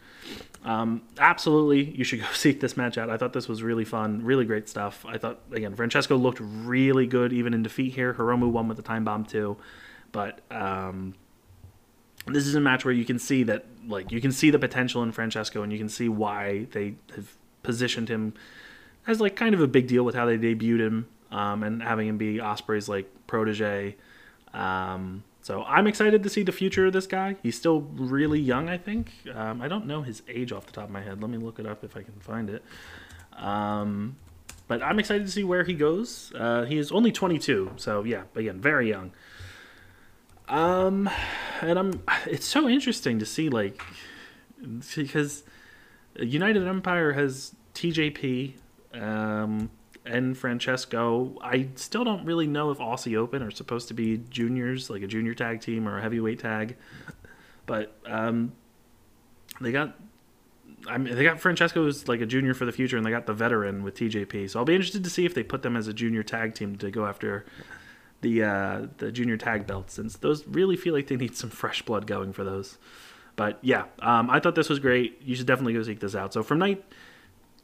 Um, 0.65 1.03
absolutely, 1.19 1.85
you 1.97 2.05
should 2.05 2.21
go 2.21 2.27
seek 2.33 2.61
this 2.61 2.77
match 2.77 2.99
out. 2.99 3.11
I 3.11 3.17
thought 3.17 3.33
this 3.33 3.49
was 3.49 3.63
really 3.63 3.85
fun, 3.85 4.25
really 4.25 4.45
great 4.45 4.69
stuff. 4.69 5.05
I 5.07 5.19
thought 5.19 5.41
again, 5.53 5.75
Francesco 5.75 6.17
looked 6.17 6.41
really 6.41 7.07
good 7.07 7.33
even 7.33 7.55
in 7.55 7.63
defeat 7.63 7.95
here. 7.95 8.15
Hiromu 8.15 8.51
won 8.51 8.69
with 8.69 8.77
the 8.77 8.83
time 8.83 9.05
bomb 9.05 9.25
too. 9.25 9.57
But 10.13 10.41
um, 10.51 11.15
this 12.27 12.47
is 12.47 12.55
a 12.55 12.61
match 12.61 12.85
where 12.85 12.95
you 12.95 13.05
can 13.05 13.19
see 13.19 13.43
that, 13.45 13.65
like, 13.89 14.13
you 14.13 14.21
can 14.21 14.31
see 14.31 14.51
the 14.51 14.59
potential 14.59 15.03
in 15.03 15.11
Francesco, 15.11 15.63
and 15.63 15.73
you 15.73 15.79
can 15.79 15.89
see 15.89 16.09
why 16.09 16.67
they 16.73 16.95
have 17.17 17.35
positioned 17.63 18.09
him 18.09 18.35
as 19.07 19.21
like 19.21 19.37
kind 19.37 19.55
of 19.55 19.61
a 19.61 19.67
big 19.67 19.87
deal 19.87 20.05
with 20.05 20.15
how 20.15 20.27
they 20.27 20.39
debuted 20.39 20.81
him 20.81 21.09
um, 21.31 21.63
and 21.63 21.83
having 21.83 22.09
him 22.09 22.19
be 22.19 22.41
Osprey's 22.41 22.89
like 22.89 23.11
protege. 23.27 23.97
Um, 24.55 25.25
so 25.43 25.65
I'm 25.65 25.89
excited 25.89 26.23
to 26.23 26.29
see 26.29 26.45
the 26.45 26.53
future 26.53 26.87
of 26.87 26.93
this 26.93 27.07
guy. 27.07 27.37
He's 27.43 27.57
still 27.57 27.81
really 27.81 28.41
young, 28.41 28.69
I 28.69 28.79
think. 28.79 29.11
Um, 29.35 29.61
I 29.61 29.69
don't 29.69 29.87
know 29.87 30.03
his 30.03 30.23
age 30.29 30.53
off 30.53 30.67
the 30.67 30.73
top 30.73 30.85
of 30.85 30.91
my 30.91 31.03
head. 31.03 31.21
Let 31.21 31.31
me 31.31 31.39
look 31.39 31.59
it 31.59 31.67
up 31.67 31.83
if 31.83 31.97
I 31.97 32.03
can 32.03 32.15
find 32.21 32.49
it. 32.49 32.65
Um, 33.37 34.17
but 34.69 34.83
I'm 34.83 35.01
excited 35.01 35.27
to 35.27 35.33
see 35.33 35.43
where 35.43 35.65
he 35.65 35.75
goes. 35.75 36.33
Uh, 36.35 36.65
he 36.65 36.79
is 36.79 36.93
only 36.93 37.11
22, 37.11 37.73
so 37.77 38.05
yeah, 38.05 38.23
again, 38.37 38.61
very 38.61 38.89
young. 38.89 39.11
Um, 40.49 41.11
and 41.61 41.79
I'm. 41.79 42.03
It's 42.27 42.47
so 42.47 42.69
interesting 42.69 43.19
to 43.19 43.27
see 43.27 43.49
like 43.49 43.83
because 44.95 45.43
United 46.17 46.67
Empire 46.67 47.13
has 47.13 47.55
TJP, 47.75 48.55
um, 48.95 49.71
and 50.05 50.37
Francesco. 50.37 51.37
I 51.43 51.69
still 51.75 52.05
don't 52.05 52.25
really 52.25 52.47
know 52.47 52.71
if 52.71 52.79
Aussie 52.79 53.17
Open 53.17 53.43
are 53.43 53.51
supposed 53.51 53.89
to 53.89 53.95
be 53.95 54.19
juniors, 54.31 54.91
like 54.91 55.03
a 55.03 55.07
junior 55.07 55.35
tag 55.35 55.61
team 55.61 55.89
or 55.89 55.99
a 55.99 56.03
heavyweight 56.03 56.41
tag, 56.41 56.77
but 57.67 57.97
um, 58.07 58.53
they 59.61 59.73
got. 59.73 59.99
I 60.89 60.99
mean, 60.99 61.15
they 61.15 61.23
got 61.23 61.39
Francesco 61.39 61.87
as 61.87 62.09
like 62.09 62.21
a 62.21 62.27
junior 62.27 62.55
for 62.55 62.65
the 62.65 62.73
future, 62.73 62.97
and 62.97 63.07
they 63.07 63.11
got 63.11 63.27
the 63.27 63.33
veteran 63.33 63.85
with 63.85 63.95
TJP. 63.95 64.51
So 64.51 64.59
I'll 64.59 64.65
be 64.65 64.75
interested 64.75 65.05
to 65.05 65.11
see 65.11 65.25
if 65.25 65.33
they 65.33 65.45
put 65.45 65.63
them 65.63 65.77
as 65.77 65.87
a 65.87 65.93
junior 65.93 66.25
tag 66.25 66.55
team 66.55 66.77
to 66.79 66.91
go 66.91 67.07
after 67.07 67.47
the 68.21 68.43
uh, 68.43 68.87
the 68.99 69.13
junior 69.13 69.37
tag 69.37 69.67
belts, 69.67 69.95
since 69.95 70.17
those 70.17 70.47
really 70.49 70.77
feel 70.77 70.93
like 70.93 71.07
they 71.07 71.17
need 71.17 71.37
some 71.37 71.51
fresh 71.51 71.83
blood 71.83 72.09
going 72.09 72.33
for 72.33 72.43
those. 72.43 72.79
But 73.37 73.59
yeah, 73.63 73.85
um, 74.01 74.29
I 74.29 74.41
thought 74.41 74.57
this 74.57 74.69
was 74.69 74.81
great. 74.81 75.23
You 75.23 75.37
should 75.37 75.47
definitely 75.47 75.75
go 75.75 75.83
seek 75.83 76.01
this 76.01 76.17
out. 76.17 76.33
So 76.33 76.43
from 76.43 76.59
night 76.59 76.85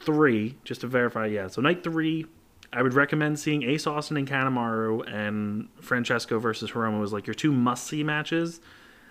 three, 0.00 0.56
just 0.64 0.82
to 0.82 0.86
verify, 0.86 1.26
yeah. 1.26 1.48
So 1.48 1.60
night 1.60 1.82
three, 1.84 2.26
I 2.72 2.82
would 2.82 2.94
recommend 2.94 3.38
seeing 3.38 3.62
Ace 3.62 3.86
Austin 3.86 4.16
and 4.16 4.28
Kanemaru 4.28 5.10
and 5.12 5.68
Francesco 5.80 6.38
versus 6.38 6.70
Hiromu 6.70 7.02
as 7.02 7.12
like 7.12 7.26
your 7.26 7.34
two 7.34 7.52
must 7.52 7.86
see 7.86 8.02
matches. 8.02 8.60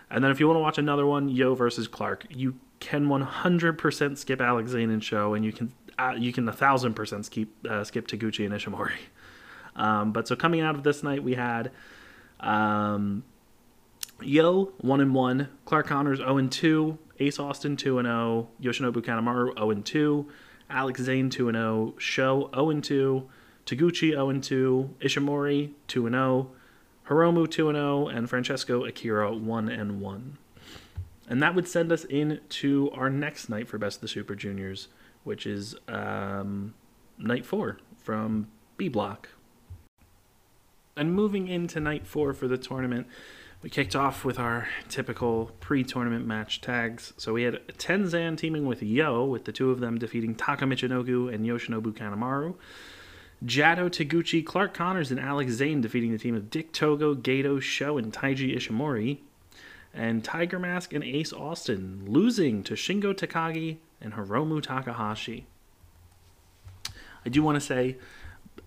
And 0.10 0.24
then 0.24 0.32
if 0.32 0.40
you 0.40 0.48
want 0.48 0.58
to 0.58 0.62
watch 0.62 0.78
another 0.78 1.06
one, 1.06 1.28
Yo 1.28 1.56
versus 1.56 1.88
Clark, 1.88 2.26
you 2.30 2.56
can 2.80 3.08
100% 3.08 4.18
skip 4.18 4.42
Alex 4.42 4.72
Zayne 4.72 4.92
and 4.92 5.04
Sho, 5.04 5.34
and 5.34 5.44
you 5.44 5.52
can 5.52 5.74
uh, 6.00 6.14
you 6.16 6.32
can 6.32 6.48
a 6.48 6.54
thousand 6.54 6.94
percent 6.94 7.26
skip 7.26 7.50
uh, 7.68 7.84
skip 7.84 8.08
Taguchi 8.08 8.46
and 8.46 8.54
Ishimori. 8.54 8.92
Um, 9.76 10.12
but 10.12 10.28
so 10.28 10.36
coming 10.36 10.62
out 10.62 10.76
of 10.76 10.84
this 10.84 11.04
night, 11.04 11.24
we 11.24 11.36
had 11.36 11.72
um, 12.40 13.24
Yo 14.22 14.74
one 14.78 15.02
and 15.02 15.14
one, 15.14 15.50
Clark 15.66 15.88
Connors 15.88 16.20
zero 16.20 16.38
and 16.38 16.52
two, 16.52 16.98
Ace 17.20 17.40
Austin 17.40 17.78
two 17.78 18.00
and 18.00 18.06
zero, 18.06 18.50
Yoshinobu 18.62 19.04
Kanemaru 19.04 19.56
zero 19.56 19.72
and 19.72 19.86
two, 19.86 20.28
Alex 20.70 21.02
Zayne 21.02 21.30
two 21.30 21.48
and 21.48 21.56
zero, 21.56 21.94
Sho 21.98 22.50
zero 22.54 22.70
and 22.70 22.84
two, 22.84 23.30
Taguchi 23.66 24.12
zero 24.12 24.30
and 24.30 24.44
two, 24.44 24.96
Ishimori 25.00 25.72
two 25.88 26.06
and 26.06 26.14
zero, 26.14 26.52
Hiromu 27.08 27.50
two 27.50 27.70
and 27.70 27.76
zero, 27.76 28.08
and 28.08 28.30
Francesco 28.30 28.86
Akira 28.86 29.34
one 29.34 29.70
and 29.70 30.02
one. 30.02 30.38
And 31.30 31.42
that 31.44 31.56
would 31.56 31.68
send 31.68 31.92
us 31.92 32.06
into 32.06 32.90
our 32.94 33.10
next 33.10 33.50
night 33.50 33.68
for 33.68 33.78
Best 33.78 33.98
of 33.98 34.02
the 34.02 34.08
Super 34.08 34.36
Juniors, 34.36 34.88
which 35.24 35.46
is 35.46 35.76
um, 35.88 36.74
night 37.18 37.46
four 37.46 37.80
from 37.98 38.48
B 38.78 38.88
Block. 38.88 39.30
And 40.96 41.14
moving 41.14 41.48
into 41.48 41.80
night 41.80 42.08
four 42.08 42.34
for 42.34 42.48
the 42.48 42.58
tournament, 42.58 43.08
we 43.62 43.70
kicked 43.70 43.96
off 43.96 44.24
with 44.24 44.38
our 44.38 44.68
typical 44.88 45.52
pre 45.60 45.84
tournament 45.84 46.26
match 46.26 46.62
tags. 46.62 47.14
So 47.18 47.34
we 47.34 47.44
had 47.44 47.68
Tenzan 47.78 48.38
teaming 48.38 48.66
with 48.66 48.84
Yo, 48.84 49.26
with 49.26 49.46
the 49.46 49.52
two 49.52 49.72
of 49.72 49.80
them 49.80 49.98
defeating 49.98 50.36
Taka 50.36 50.66
Michinoku 50.66 51.34
and 51.34 51.46
Yoshinobu 51.46 51.94
Kanemaru. 51.94 52.56
Jado 53.46 53.90
Taguchi, 53.90 54.44
Clark 54.44 54.74
Connors, 54.74 55.12
and 55.12 55.20
Alex 55.20 55.54
Zayne 55.54 55.82
defeating 55.82 56.12
the 56.12 56.18
team 56.18 56.36
of 56.36 56.50
Dick 56.50 56.72
Togo, 56.72 57.14
Gato, 57.14 57.60
Sho, 57.60 57.98
and 57.98 58.12
Taiji 58.12 58.56
Ishimori. 58.56 59.20
And 59.94 60.24
Tiger 60.24 60.60
Mask 60.60 60.94
and 60.94 61.04
Ace 61.04 61.34
Austin 61.34 62.04
losing 62.08 62.64
to 62.64 62.74
Shingo 62.74 63.14
Takagi 63.14 63.78
and 64.02 64.14
Hiromu 64.14 64.62
Takahashi. 64.62 65.46
I 67.26 67.30
do 67.30 67.42
want 67.42 67.56
to 67.56 67.62
say 67.62 67.98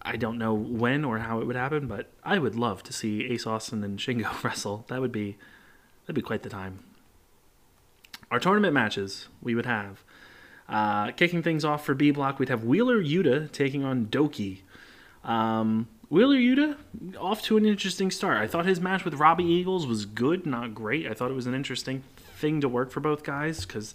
I 0.03 0.17
don't 0.17 0.39
know 0.39 0.55
when 0.55 1.05
or 1.05 1.19
how 1.19 1.41
it 1.41 1.47
would 1.47 1.57
happen, 1.57 1.87
but 1.87 2.11
I 2.25 2.39
would 2.39 2.55
love 2.55 2.83
to 2.85 2.93
see 2.93 3.27
Ace 3.27 3.47
Austin 3.47 3.85
and 3.85 3.99
Shingo 3.99 4.43
wrestle. 4.45 4.85
That 4.89 5.01
would 5.01 5.13
be 5.13 5.37
that'd 6.05 6.15
be 6.15 6.23
quite 6.23 6.43
the 6.43 6.49
time. 6.49 6.81
Our 8.31 8.39
tournament 8.39 8.75
matches 8.75 9.29
we 9.43 9.55
would 9.55 9.67
have. 9.67 10.03
Uh, 10.69 11.11
kicking 11.11 11.43
things 11.43 11.65
off 11.65 11.85
for 11.85 11.95
B 11.95 12.13
block, 12.13 12.39
we'd 12.39 12.49
have 12.49 12.63
Wheeler 12.63 13.03
Yuta 13.03 13.51
taking 13.51 13.85
on 13.85 14.07
Douki. 14.07 14.61
Um, 15.25 15.89
Wheeler 16.09 16.37
Yuta 16.37 16.77
off 17.19 17.43
to 17.43 17.57
an 17.57 17.67
interesting 17.67 18.11
start. 18.11 18.39
I 18.39 18.47
thought 18.47 18.67
his 18.67 18.81
match 18.81 19.05
with 19.05 19.15
Robbie 19.15 19.45
Eagles 19.45 19.87
was 19.87 20.07
good, 20.07 20.47
not 20.47 20.75
great. 20.75 21.07
I 21.07 21.15
thought 21.15 21.31
it 21.31 21.35
was 21.35 21.47
an 21.47 21.55
interesting 21.55 22.05
thing 22.37 22.61
to 22.61 22.69
work 22.69 22.91
for 22.91 23.01
both 23.01 23.25
guys 23.25 23.67
because 23.67 23.95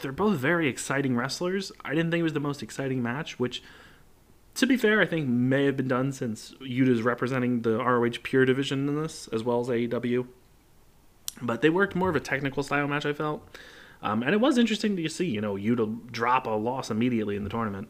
they're 0.00 0.12
both 0.12 0.36
very 0.36 0.68
exciting 0.68 1.16
wrestlers. 1.16 1.72
I 1.84 1.90
didn't 1.90 2.10
think 2.10 2.20
it 2.20 2.24
was 2.24 2.32
the 2.32 2.40
most 2.40 2.62
exciting 2.62 3.02
match, 3.02 3.38
which 3.38 3.62
to 4.60 4.66
be 4.66 4.76
fair, 4.76 5.00
I 5.00 5.06
think 5.06 5.26
may 5.26 5.64
have 5.64 5.76
been 5.78 5.88
done 5.88 6.12
since 6.12 6.52
Yuta's 6.60 7.00
representing 7.00 7.62
the 7.62 7.82
ROH 7.82 8.18
Pure 8.22 8.44
division 8.44 8.86
in 8.88 9.02
this, 9.02 9.26
as 9.32 9.42
well 9.42 9.60
as 9.60 9.68
AEW. 9.68 10.26
But 11.40 11.62
they 11.62 11.70
worked 11.70 11.96
more 11.96 12.10
of 12.10 12.16
a 12.16 12.20
technical 12.20 12.62
style 12.62 12.86
match, 12.86 13.06
I 13.06 13.14
felt. 13.14 13.42
Um, 14.02 14.22
and 14.22 14.34
it 14.34 14.40
was 14.40 14.58
interesting 14.58 14.96
to 14.96 15.08
see, 15.08 15.24
you 15.24 15.40
know, 15.40 15.54
Yuta 15.54 16.12
drop 16.12 16.46
a 16.46 16.50
loss 16.50 16.90
immediately 16.90 17.36
in 17.36 17.44
the 17.44 17.48
tournament. 17.48 17.88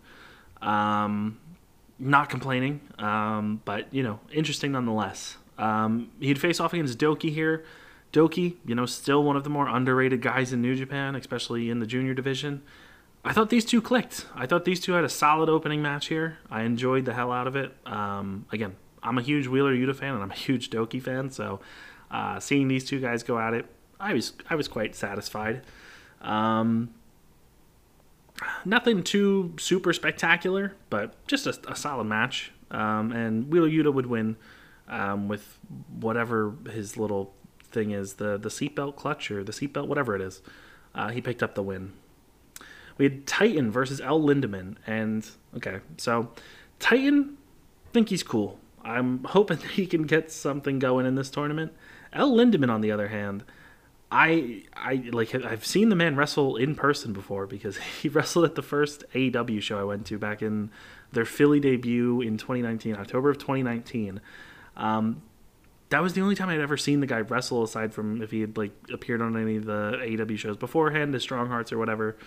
Um, 0.63 1.41
not 1.99 2.31
complaining, 2.31 2.81
um, 3.01 3.63
but, 3.65 3.93
you 3.93 4.05
know, 4.05 4.21
interesting 4.33 4.71
nonetheless. 4.71 5.39
Um, 5.59 6.13
he'd 6.21 6.41
face 6.41 6.61
off 6.61 6.73
against 6.73 6.99
Douki 6.99 7.35
here. 7.35 7.65
Douki, 8.13 8.57
you 8.65 8.77
know, 8.77 8.87
still 8.87 9.25
one 9.25 9.37
of 9.37 9.43
the 9.43 9.51
more 9.51 9.67
underrated 9.67 10.23
guys 10.23 10.53
in 10.53 10.63
New 10.63 10.77
Japan, 10.77 11.17
especially 11.17 11.69
in 11.69 11.81
the 11.81 11.87
junior 11.87 12.15
division. 12.15 12.63
I 13.25 13.33
thought 13.33 13.51
these 13.51 13.65
two 13.65 13.83
clicked. 13.83 14.27
I 14.35 14.47
thought 14.47 14.65
these 14.65 14.81
two 14.81 14.93
had 14.93 15.05
a 15.05 15.09
solid 15.09 15.49
opening 15.49 15.83
match 15.83 16.07
here. 16.07 16.39
I 16.51 16.63
enjoyed 16.63 17.05
the 17.05 17.13
hell 17.13 17.31
out 17.33 17.47
of 17.47 17.55
it. 17.55 17.75
Um, 17.87 18.47
again, 18.51 18.77
I'm 19.03 19.19
a 19.19 19.23
huge 19.23 19.47
Wheeler 19.47 19.75
Yuta 19.75 19.95
fan, 19.95 20.15
and 20.15 20.23
I'm 20.23 20.31
a 20.31 20.35
huge 20.35 20.71
Douki 20.71 21.03
fan. 21.03 21.31
So, 21.31 21.61
uh, 22.11 22.41
seeing 22.41 22.69
these 22.69 22.85
two 22.85 22.99
guys 23.01 23.23
go 23.23 23.39
at 23.39 23.53
it, 23.55 23.67
I 23.99 24.15
was 24.15 24.33
I 24.49 24.55
was 24.55 24.69
quite 24.69 24.95
satisfied. 24.95 25.63
Um, 26.23 26.91
nothing 28.65 29.03
too 29.03 29.55
super 29.59 29.93
spectacular, 29.93 30.75
but 30.89 31.15
just 31.27 31.47
a, 31.47 31.59
a 31.69 31.77
solid 31.77 32.05
match. 32.05 32.53
um, 32.71 33.13
and 33.13 33.51
Wheeler 33.51 33.69
Yuta 33.69 33.93
would 33.93 34.07
win 34.07 34.37
um, 34.89 35.29
with 35.29 35.59
whatever 36.01 36.55
his 36.71 36.97
little 36.97 37.35
thing 37.71 37.91
is 37.93 38.15
the 38.15 38.37
the 38.39 38.49
seatbelt 38.49 38.97
clutch 38.97 39.31
or 39.31 39.45
the 39.45 39.53
seatbelt 39.53 39.89
whatever 39.89 40.17
it 40.17 40.23
is. 40.23 40.41
Uh, 40.95 41.09
he 41.11 41.21
picked 41.21 41.43
up 41.43 41.55
the 41.55 41.63
win. 41.63 41.93
We 43.01 43.07
had 43.07 43.27
Titan 43.27 43.71
versus 43.71 43.99
El 43.99 44.21
Lindaman, 44.21 44.77
and 44.87 45.27
okay, 45.57 45.79
so 45.97 46.33
Titan, 46.81 47.39
think 47.95 48.11
he's 48.11 48.23
cool. 48.23 48.59
I'm 48.85 49.25
hoping 49.25 49.57
he 49.73 49.87
can 49.87 50.03
get 50.03 50.31
something 50.31 50.79
going 50.79 51.07
in 51.07 51.15
this 51.15 51.31
tournament. 51.31 51.73
El 52.13 52.31
Lindaman, 52.33 52.69
on 52.69 52.83
the 52.83 52.93
other 52.93 53.09
hand, 53.09 53.43
I 54.13 54.65
I 54.75 54.97
like 55.13 55.35
I've 55.35 55.65
seen 55.65 55.89
the 55.89 55.97
man 55.97 56.15
wrestle 56.15 56.57
in 56.57 56.75
person 56.75 57.15
before 57.15 57.47
because 57.47 57.79
he 58.03 58.11
wrestled 58.11 58.45
at 58.45 58.55
the 58.55 58.63
first 58.63 59.05
AEW 59.15 59.63
show 59.63 59.79
I 59.79 59.85
went 59.85 60.05
to 60.09 60.19
back 60.19 60.43
in 60.43 60.71
their 61.13 61.25
Philly 61.25 61.59
debut 61.59 62.21
in 62.21 62.37
2019, 62.37 62.97
October 62.97 63.31
of 63.31 63.39
2019. 63.39 64.21
Um, 64.77 65.23
that 65.89 66.03
was 66.03 66.13
the 66.13 66.21
only 66.21 66.35
time 66.35 66.51
I'd 66.51 66.61
ever 66.61 66.77
seen 66.77 67.01
the 67.01 67.07
guy 67.07 67.21
wrestle, 67.21 67.63
aside 67.63 67.95
from 67.95 68.21
if 68.21 68.31
he 68.31 68.43
had 68.43 68.59
like 68.59 68.73
appeared 68.93 69.23
on 69.23 69.39
any 69.39 69.57
of 69.57 69.65
the 69.65 69.99
AEW 70.03 70.37
shows 70.37 70.59
beforehand, 70.59 71.15
his 71.15 71.23
Strong 71.23 71.49
Hearts 71.49 71.73
or 71.73 71.79
whatever. 71.79 72.19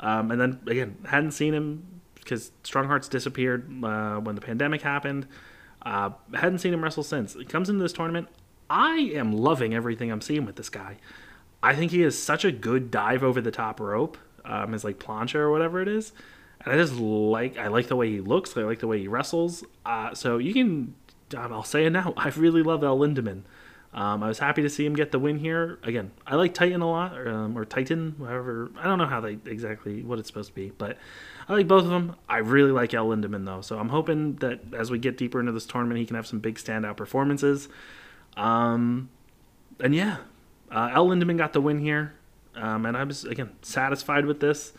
Um, 0.00 0.30
and 0.30 0.40
then 0.40 0.60
again, 0.66 0.96
hadn't 1.06 1.32
seen 1.32 1.54
him 1.54 2.00
because 2.14 2.52
Strong 2.62 2.86
Hearts 2.86 3.08
disappeared 3.08 3.70
uh, 3.84 4.16
when 4.16 4.34
the 4.34 4.40
pandemic 4.40 4.82
happened. 4.82 5.26
Uh, 5.82 6.10
hadn't 6.34 6.58
seen 6.58 6.74
him 6.74 6.82
wrestle 6.82 7.02
since. 7.02 7.34
He 7.34 7.44
comes 7.44 7.68
into 7.68 7.82
this 7.82 7.92
tournament. 7.92 8.28
I 8.68 9.10
am 9.14 9.32
loving 9.32 9.74
everything 9.74 10.10
I'm 10.10 10.20
seeing 10.20 10.44
with 10.44 10.56
this 10.56 10.68
guy. 10.68 10.96
I 11.62 11.74
think 11.74 11.90
he 11.90 12.00
has 12.02 12.16
such 12.16 12.44
a 12.44 12.52
good 12.52 12.90
dive 12.90 13.22
over 13.22 13.40
the 13.40 13.50
top 13.50 13.80
rope, 13.80 14.16
um, 14.44 14.72
his 14.72 14.84
like 14.84 14.98
plancha 14.98 15.36
or 15.36 15.50
whatever 15.50 15.82
it 15.82 15.88
is. 15.88 16.12
And 16.64 16.72
I 16.72 16.76
just 16.76 16.94
like 16.94 17.58
I 17.58 17.68
like 17.68 17.88
the 17.88 17.96
way 17.96 18.10
he 18.10 18.20
looks. 18.20 18.56
I 18.56 18.62
like 18.62 18.80
the 18.80 18.86
way 18.86 19.00
he 19.00 19.08
wrestles. 19.08 19.64
Uh, 19.84 20.14
so 20.14 20.38
you 20.38 20.52
can, 20.52 20.94
um, 21.36 21.52
I'll 21.52 21.64
say 21.64 21.84
it 21.84 21.90
now. 21.90 22.14
I 22.16 22.28
really 22.30 22.62
love 22.62 22.84
El 22.84 22.98
Lindaman. 22.98 23.42
Um, 23.92 24.22
I 24.22 24.28
was 24.28 24.38
happy 24.38 24.62
to 24.62 24.70
see 24.70 24.86
him 24.86 24.94
get 24.94 25.10
the 25.10 25.18
win 25.18 25.38
here. 25.38 25.80
Again, 25.82 26.12
I 26.24 26.36
like 26.36 26.54
Titan 26.54 26.80
a 26.80 26.88
lot, 26.88 27.18
or, 27.18 27.28
um, 27.28 27.58
or 27.58 27.64
Titan, 27.64 28.14
however. 28.20 28.70
I 28.78 28.84
don't 28.84 28.98
know 28.98 29.06
how 29.06 29.20
they 29.20 29.38
exactly 29.46 30.02
what 30.02 30.20
it's 30.20 30.28
supposed 30.28 30.50
to 30.50 30.54
be, 30.54 30.70
but 30.78 30.96
I 31.48 31.54
like 31.54 31.66
both 31.66 31.84
of 31.84 31.90
them. 31.90 32.14
I 32.28 32.38
really 32.38 32.70
like 32.70 32.94
El 32.94 33.08
Lindaman 33.08 33.44
though, 33.44 33.62
so 33.62 33.80
I'm 33.80 33.88
hoping 33.88 34.36
that 34.36 34.60
as 34.74 34.92
we 34.92 34.98
get 35.00 35.16
deeper 35.16 35.40
into 35.40 35.50
this 35.50 35.66
tournament, 35.66 35.98
he 35.98 36.06
can 36.06 36.14
have 36.14 36.26
some 36.26 36.38
big 36.38 36.54
standout 36.54 36.96
performances. 36.96 37.68
Um, 38.36 39.10
and 39.80 39.92
yeah, 39.92 40.18
uh, 40.70 40.90
El 40.94 41.08
Lindaman 41.08 41.36
got 41.36 41.52
the 41.52 41.60
win 41.60 41.80
here, 41.80 42.14
um, 42.54 42.86
and 42.86 42.96
I 42.96 43.02
was 43.02 43.24
again 43.24 43.50
satisfied 43.62 44.24
with 44.24 44.38
this. 44.38 44.72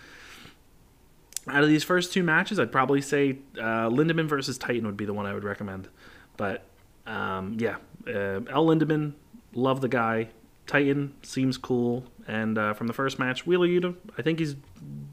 Out 1.48 1.64
of 1.64 1.70
these 1.70 1.84
first 1.84 2.14
two 2.14 2.24
matches, 2.24 2.60
I'd 2.60 2.72
probably 2.72 3.02
say 3.02 3.40
uh, 3.58 3.90
Lindaman 3.90 4.30
versus 4.30 4.58
Titan 4.58 4.86
would 4.86 4.96
be 4.96 5.06
the 5.06 5.14
one 5.14 5.26
I 5.26 5.34
would 5.34 5.44
recommend. 5.44 5.90
But 6.38 6.64
um, 7.06 7.58
yeah, 7.60 7.78
uh, 8.08 8.42
El 8.50 8.66
Lindaman, 8.66 9.14
love 9.54 9.82
the 9.82 9.88
guy. 9.88 10.30
Titan 10.68 11.14
seems 11.24 11.58
cool, 11.58 12.06
and 12.28 12.58
uh, 12.58 12.74
from 12.74 12.88
the 12.88 12.94
first 12.94 13.20
match, 13.20 13.46
Wheeler 13.46 13.68
Yuta, 13.68 13.96
I 14.18 14.22
think 14.22 14.40
he's 14.40 14.56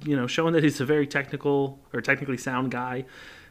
you 0.05 0.17
know 0.17 0.27
showing 0.27 0.53
that 0.55 0.63
he's 0.63 0.81
a 0.81 0.85
very 0.85 1.07
technical 1.07 1.81
or 1.93 2.01
technically 2.01 2.37
sound 2.37 2.71
guy, 2.71 3.05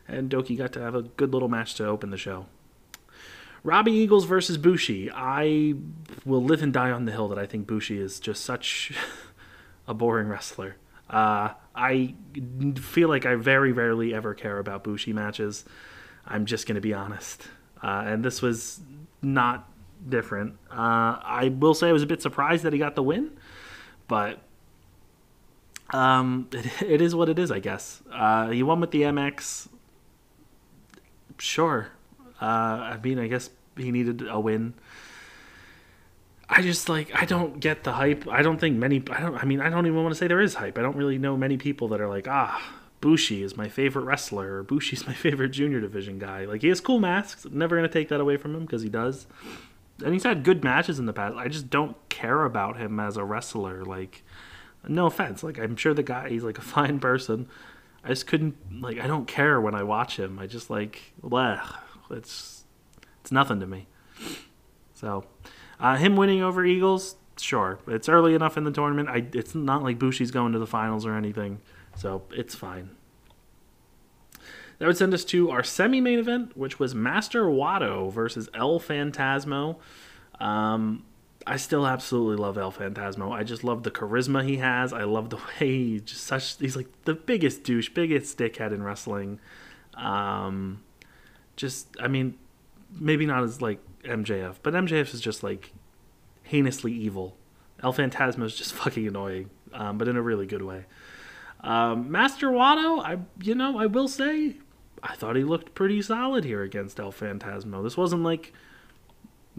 and 0.07 0.29
Douki 0.29 0.57
got 0.57 0.71
to 0.73 0.81
have 0.81 0.95
a 0.95 1.01
good 1.01 1.33
little 1.33 1.49
match 1.49 1.75
to 1.75 1.85
open 1.85 2.09
the 2.09 2.17
show. 2.17 2.45
Robbie 3.63 3.91
Eagles 3.91 4.25
versus 4.25 4.57
Bushi. 4.57 5.11
I 5.13 5.73
will 6.23 6.43
live 6.43 6.61
and 6.63 6.71
die 6.71 6.91
on 6.91 7.05
the 7.05 7.11
hill 7.11 7.27
that 7.29 7.39
I 7.39 7.45
think 7.45 7.67
Bushi 7.67 7.99
is 7.99 8.19
just 8.19 8.45
such 8.45 8.93
a 9.87 9.93
boring 9.93 10.29
wrestler. 10.29 10.77
Uh, 11.09 11.49
I 11.75 12.15
feel 12.79 13.09
like 13.09 13.25
I 13.25 13.35
very 13.35 13.71
rarely 13.71 14.13
ever 14.13 14.33
care 14.33 14.59
about 14.59 14.83
Bushi 14.83 15.13
matches. 15.13 15.65
I'm 16.25 16.45
just 16.45 16.67
going 16.67 16.75
to 16.75 16.81
be 16.81 16.93
honest. 16.93 17.47
Uh, 17.83 18.03
and 18.05 18.23
this 18.23 18.41
was 18.41 18.79
not 19.21 19.69
different. 20.07 20.55
Uh, 20.71 21.19
I 21.21 21.55
will 21.57 21.73
say 21.73 21.89
I 21.89 21.91
was 21.91 22.03
a 22.03 22.07
bit 22.07 22.21
surprised 22.21 22.63
that 22.63 22.73
he 22.73 22.79
got 22.79 22.95
the 22.95 23.03
win, 23.03 23.31
but 24.07 24.39
um, 25.91 26.47
it, 26.53 26.81
it 26.81 27.01
is 27.01 27.15
what 27.15 27.29
it 27.29 27.39
is, 27.39 27.51
I 27.51 27.59
guess. 27.59 28.01
Uh, 28.11 28.49
he 28.49 28.63
won 28.63 28.79
with 28.79 28.91
the 28.91 29.03
MX. 29.03 29.67
Sure. 31.37 31.89
Uh, 32.41 32.45
I 32.45 32.99
mean, 33.03 33.19
I 33.19 33.27
guess 33.27 33.49
he 33.75 33.91
needed 33.91 34.23
a 34.27 34.39
win. 34.39 34.73
I 36.49 36.61
just 36.61 36.87
like 36.87 37.11
I 37.13 37.25
don't 37.25 37.59
get 37.59 37.83
the 37.83 37.91
hype. 37.91 38.27
I 38.27 38.41
don't 38.41 38.59
think 38.59 38.77
many. 38.77 39.03
I 39.11 39.19
don't. 39.19 39.35
I 39.35 39.43
mean, 39.43 39.59
I 39.59 39.69
don't 39.69 39.85
even 39.85 40.01
want 40.01 40.13
to 40.13 40.17
say 40.17 40.27
there 40.27 40.39
is 40.39 40.53
hype. 40.55 40.77
I 40.77 40.81
don't 40.81 40.95
really 40.95 41.17
know 41.17 41.35
many 41.35 41.57
people 41.57 41.89
that 41.89 41.99
are 41.99 42.07
like, 42.07 42.27
ah, 42.27 42.61
Bushi 43.01 43.43
is 43.43 43.55
my 43.55 43.69
favorite 43.69 44.03
wrestler, 44.03 44.57
or 44.57 44.63
Bushi's 44.63 45.05
my 45.05 45.13
favorite 45.25 45.49
junior 45.49 45.79
division 45.79 46.19
guy. 46.19 46.45
Like 46.45 46.61
he 46.61 46.69
has 46.69 46.81
cool 46.81 46.99
masks. 46.99 47.45
I'm 47.45 47.57
never 47.57 47.75
gonna 47.75 47.87
take 47.87 48.09
that 48.09 48.19
away 48.19 48.37
from 48.37 48.55
him 48.55 48.65
because 48.65 48.81
he 48.81 48.89
does, 48.89 49.27
and 50.03 50.13
he's 50.13 50.23
had 50.23 50.43
good 50.43 50.63
matches 50.63 50.99
in 50.99 51.05
the 51.05 51.13
past. 51.13 51.35
I 51.35 51.47
just 51.47 51.69
don't 51.69 51.95
care 52.09 52.43
about 52.45 52.77
him 52.77 52.99
as 52.99 53.17
a 53.17 53.23
wrestler. 53.23 53.83
Like, 53.85 54.23
no 54.87 55.05
offense. 55.05 55.43
Like 55.43 55.59
I'm 55.59 55.75
sure 55.75 55.93
the 55.93 56.03
guy, 56.03 56.29
he's 56.29 56.43
like 56.43 56.57
a 56.57 56.61
fine 56.75 56.99
person. 56.99 57.47
I 58.03 58.09
just 58.09 58.27
couldn't 58.27 58.55
like. 58.81 58.99
I 58.99 59.07
don't 59.07 59.27
care 59.27 59.59
when 59.59 59.75
I 59.75 59.83
watch 59.83 60.17
him. 60.17 60.39
I 60.39 60.47
just 60.47 60.69
like, 60.69 61.13
bleh. 61.21 61.61
It's 62.09 62.63
it's 63.21 63.31
nothing 63.31 63.59
to 63.59 63.67
me. 63.67 63.87
So, 64.93 65.25
uh, 65.79 65.97
him 65.97 66.15
winning 66.15 66.41
over 66.41 66.65
Eagles, 66.65 67.17
sure. 67.37 67.79
It's 67.87 68.09
early 68.09 68.33
enough 68.33 68.57
in 68.57 68.63
the 68.63 68.71
tournament. 68.71 69.09
I, 69.09 69.27
it's 69.33 69.53
not 69.53 69.83
like 69.83 69.99
Bushi's 69.99 70.31
going 70.31 70.53
to 70.53 70.59
the 70.59 70.65
finals 70.65 71.05
or 71.05 71.13
anything, 71.13 71.59
so 71.97 72.23
it's 72.31 72.55
fine. 72.55 72.91
That 74.79 74.85
would 74.85 74.97
send 74.97 75.13
us 75.13 75.25
to 75.25 75.49
our 75.49 75.63
semi-main 75.63 76.19
event, 76.19 76.55
which 76.55 76.79
was 76.79 76.93
Master 76.93 77.45
Wato 77.45 78.11
versus 78.11 78.47
El 78.53 78.79
Phantasmo. 78.79 79.77
Um, 80.39 81.03
I 81.47 81.57
still 81.57 81.87
absolutely 81.87 82.35
love 82.35 82.57
El 82.57 82.71
Phantasmo. 82.71 83.31
I 83.31 83.43
just 83.43 83.63
love 83.63 83.83
the 83.83 83.89
charisma 83.89 84.45
he 84.45 84.57
has. 84.57 84.93
I 84.93 85.03
love 85.03 85.29
the 85.29 85.37
way 85.59 85.67
he 85.67 85.99
just 85.99 86.25
such 86.25 86.57
he's 86.57 86.75
like 86.75 86.89
the 87.05 87.15
biggest 87.15 87.63
douche, 87.63 87.89
biggest 87.89 88.37
dickhead 88.37 88.71
in 88.71 88.83
wrestling. 88.83 89.39
Um, 89.95 90.83
just 91.55 91.87
I 91.99 92.07
mean, 92.07 92.37
maybe 92.91 93.25
not 93.25 93.43
as 93.43 93.61
like 93.61 93.79
MJF, 94.03 94.57
but 94.61 94.73
MJF 94.73 95.13
is 95.13 95.21
just 95.21 95.41
like 95.41 95.73
heinously 96.43 96.93
evil. 96.93 97.37
El 97.81 97.93
Phantasmo 97.93 98.43
is 98.43 98.55
just 98.55 98.73
fucking 98.75 99.07
annoying, 99.07 99.49
um, 99.73 99.97
but 99.97 100.07
in 100.07 100.17
a 100.17 100.21
really 100.21 100.45
good 100.45 100.61
way. 100.61 100.85
Um, 101.61 102.11
Master 102.11 102.49
Wato, 102.49 103.03
I 103.03 103.17
you 103.41 103.55
know 103.55 103.77
I 103.77 103.85
will 103.87 104.07
say, 104.07 104.57
I 105.03 105.15
thought 105.15 105.35
he 105.35 105.43
looked 105.43 105.73
pretty 105.75 106.01
solid 106.01 106.43
here 106.43 106.63
against 106.63 106.99
El 106.99 107.11
Phantasmo. 107.11 107.83
This 107.83 107.97
wasn't 107.97 108.23
like 108.23 108.53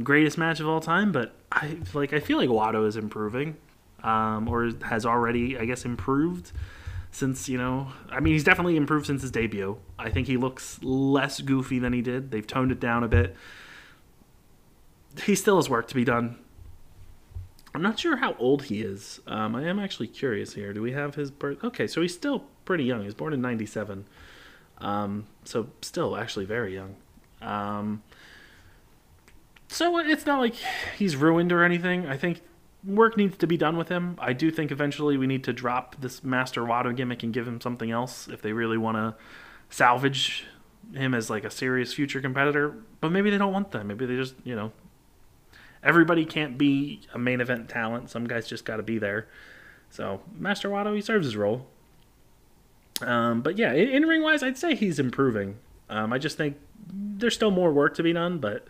greatest 0.02 0.38
match 0.38 0.60
of 0.60 0.68
all 0.68 0.80
time, 0.80 1.12
but 1.12 1.34
I 1.50 1.78
like 1.94 2.12
I 2.12 2.20
feel 2.20 2.38
like 2.38 2.48
Wato 2.48 2.86
is 2.86 2.96
improving, 2.96 3.56
um, 4.02 4.48
or 4.48 4.70
has 4.84 5.04
already 5.04 5.58
I 5.58 5.64
guess 5.64 5.84
improved 5.84 6.52
since 7.10 7.48
you 7.48 7.58
know 7.58 7.88
I 8.10 8.20
mean 8.20 8.34
he's 8.34 8.44
definitely 8.44 8.76
improved 8.76 9.06
since 9.06 9.22
his 9.22 9.30
debut. 9.30 9.78
I 9.98 10.10
think 10.10 10.26
he 10.26 10.36
looks 10.36 10.78
less 10.82 11.40
goofy 11.40 11.78
than 11.78 11.92
he 11.92 12.02
did. 12.02 12.30
They've 12.30 12.46
toned 12.46 12.72
it 12.72 12.80
down 12.80 13.02
a 13.02 13.08
bit. 13.08 13.34
He 15.24 15.34
still 15.34 15.56
has 15.56 15.68
work 15.68 15.88
to 15.88 15.94
be 15.94 16.04
done. 16.04 16.38
I'm 17.74 17.82
not 17.82 17.98
sure 17.98 18.16
how 18.16 18.34
old 18.38 18.64
he 18.64 18.80
is. 18.80 19.20
Um, 19.26 19.54
I 19.54 19.64
am 19.64 19.78
actually 19.78 20.08
curious 20.08 20.54
here. 20.54 20.72
Do 20.72 20.82
we 20.82 20.92
have 20.92 21.14
his 21.14 21.30
birth? 21.30 21.62
Okay, 21.62 21.86
so 21.86 22.00
he's 22.00 22.14
still 22.14 22.44
pretty 22.64 22.84
young. 22.84 23.04
He's 23.04 23.14
born 23.14 23.32
in 23.32 23.40
'97, 23.40 24.06
um, 24.78 25.26
so 25.44 25.68
still 25.82 26.16
actually 26.16 26.46
very 26.46 26.74
young. 26.74 26.96
Um, 27.42 28.02
so 29.68 29.98
it's 29.98 30.26
not 30.26 30.40
like 30.40 30.54
he's 30.96 31.14
ruined 31.14 31.52
or 31.52 31.62
anything. 31.62 32.06
I 32.06 32.16
think 32.16 32.40
work 32.84 33.16
needs 33.16 33.36
to 33.38 33.46
be 33.46 33.56
done 33.56 33.76
with 33.76 33.88
him. 33.88 34.16
I 34.18 34.32
do 34.32 34.50
think 34.50 34.70
eventually 34.70 35.16
we 35.16 35.26
need 35.26 35.44
to 35.44 35.52
drop 35.52 36.00
this 36.00 36.24
Master 36.24 36.62
Wato 36.62 36.94
gimmick 36.96 37.22
and 37.22 37.32
give 37.32 37.46
him 37.46 37.60
something 37.60 37.90
else 37.90 38.28
if 38.28 38.40
they 38.40 38.52
really 38.52 38.78
want 38.78 38.96
to 38.96 39.14
salvage 39.68 40.46
him 40.94 41.14
as 41.14 41.28
like 41.28 41.44
a 41.44 41.50
serious 41.50 41.92
future 41.92 42.20
competitor. 42.20 42.74
But 43.00 43.12
maybe 43.12 43.30
they 43.30 43.38
don't 43.38 43.52
want 43.52 43.72
that. 43.72 43.84
Maybe 43.84 44.06
they 44.06 44.16
just, 44.16 44.34
you 44.42 44.56
know, 44.56 44.72
everybody 45.82 46.24
can't 46.24 46.58
be 46.58 47.00
a 47.14 47.18
main 47.18 47.40
event 47.40 47.68
talent. 47.68 48.10
Some 48.10 48.26
guys 48.26 48.46
just 48.46 48.64
got 48.64 48.76
to 48.76 48.82
be 48.82 48.98
there. 48.98 49.28
So 49.90 50.20
Master 50.36 50.68
Wato, 50.68 50.94
he 50.94 51.00
serves 51.00 51.26
his 51.26 51.36
role. 51.36 51.66
Um, 53.00 53.42
but 53.42 53.58
yeah, 53.58 53.72
in 53.72 54.04
ring 54.06 54.22
wise, 54.22 54.42
I'd 54.42 54.58
say 54.58 54.74
he's 54.74 54.98
improving. 54.98 55.56
Um, 55.88 56.12
I 56.12 56.18
just 56.18 56.36
think 56.36 56.56
there's 56.92 57.34
still 57.34 57.50
more 57.50 57.72
work 57.72 57.94
to 57.96 58.02
be 58.02 58.12
done, 58.12 58.38
but 58.38 58.66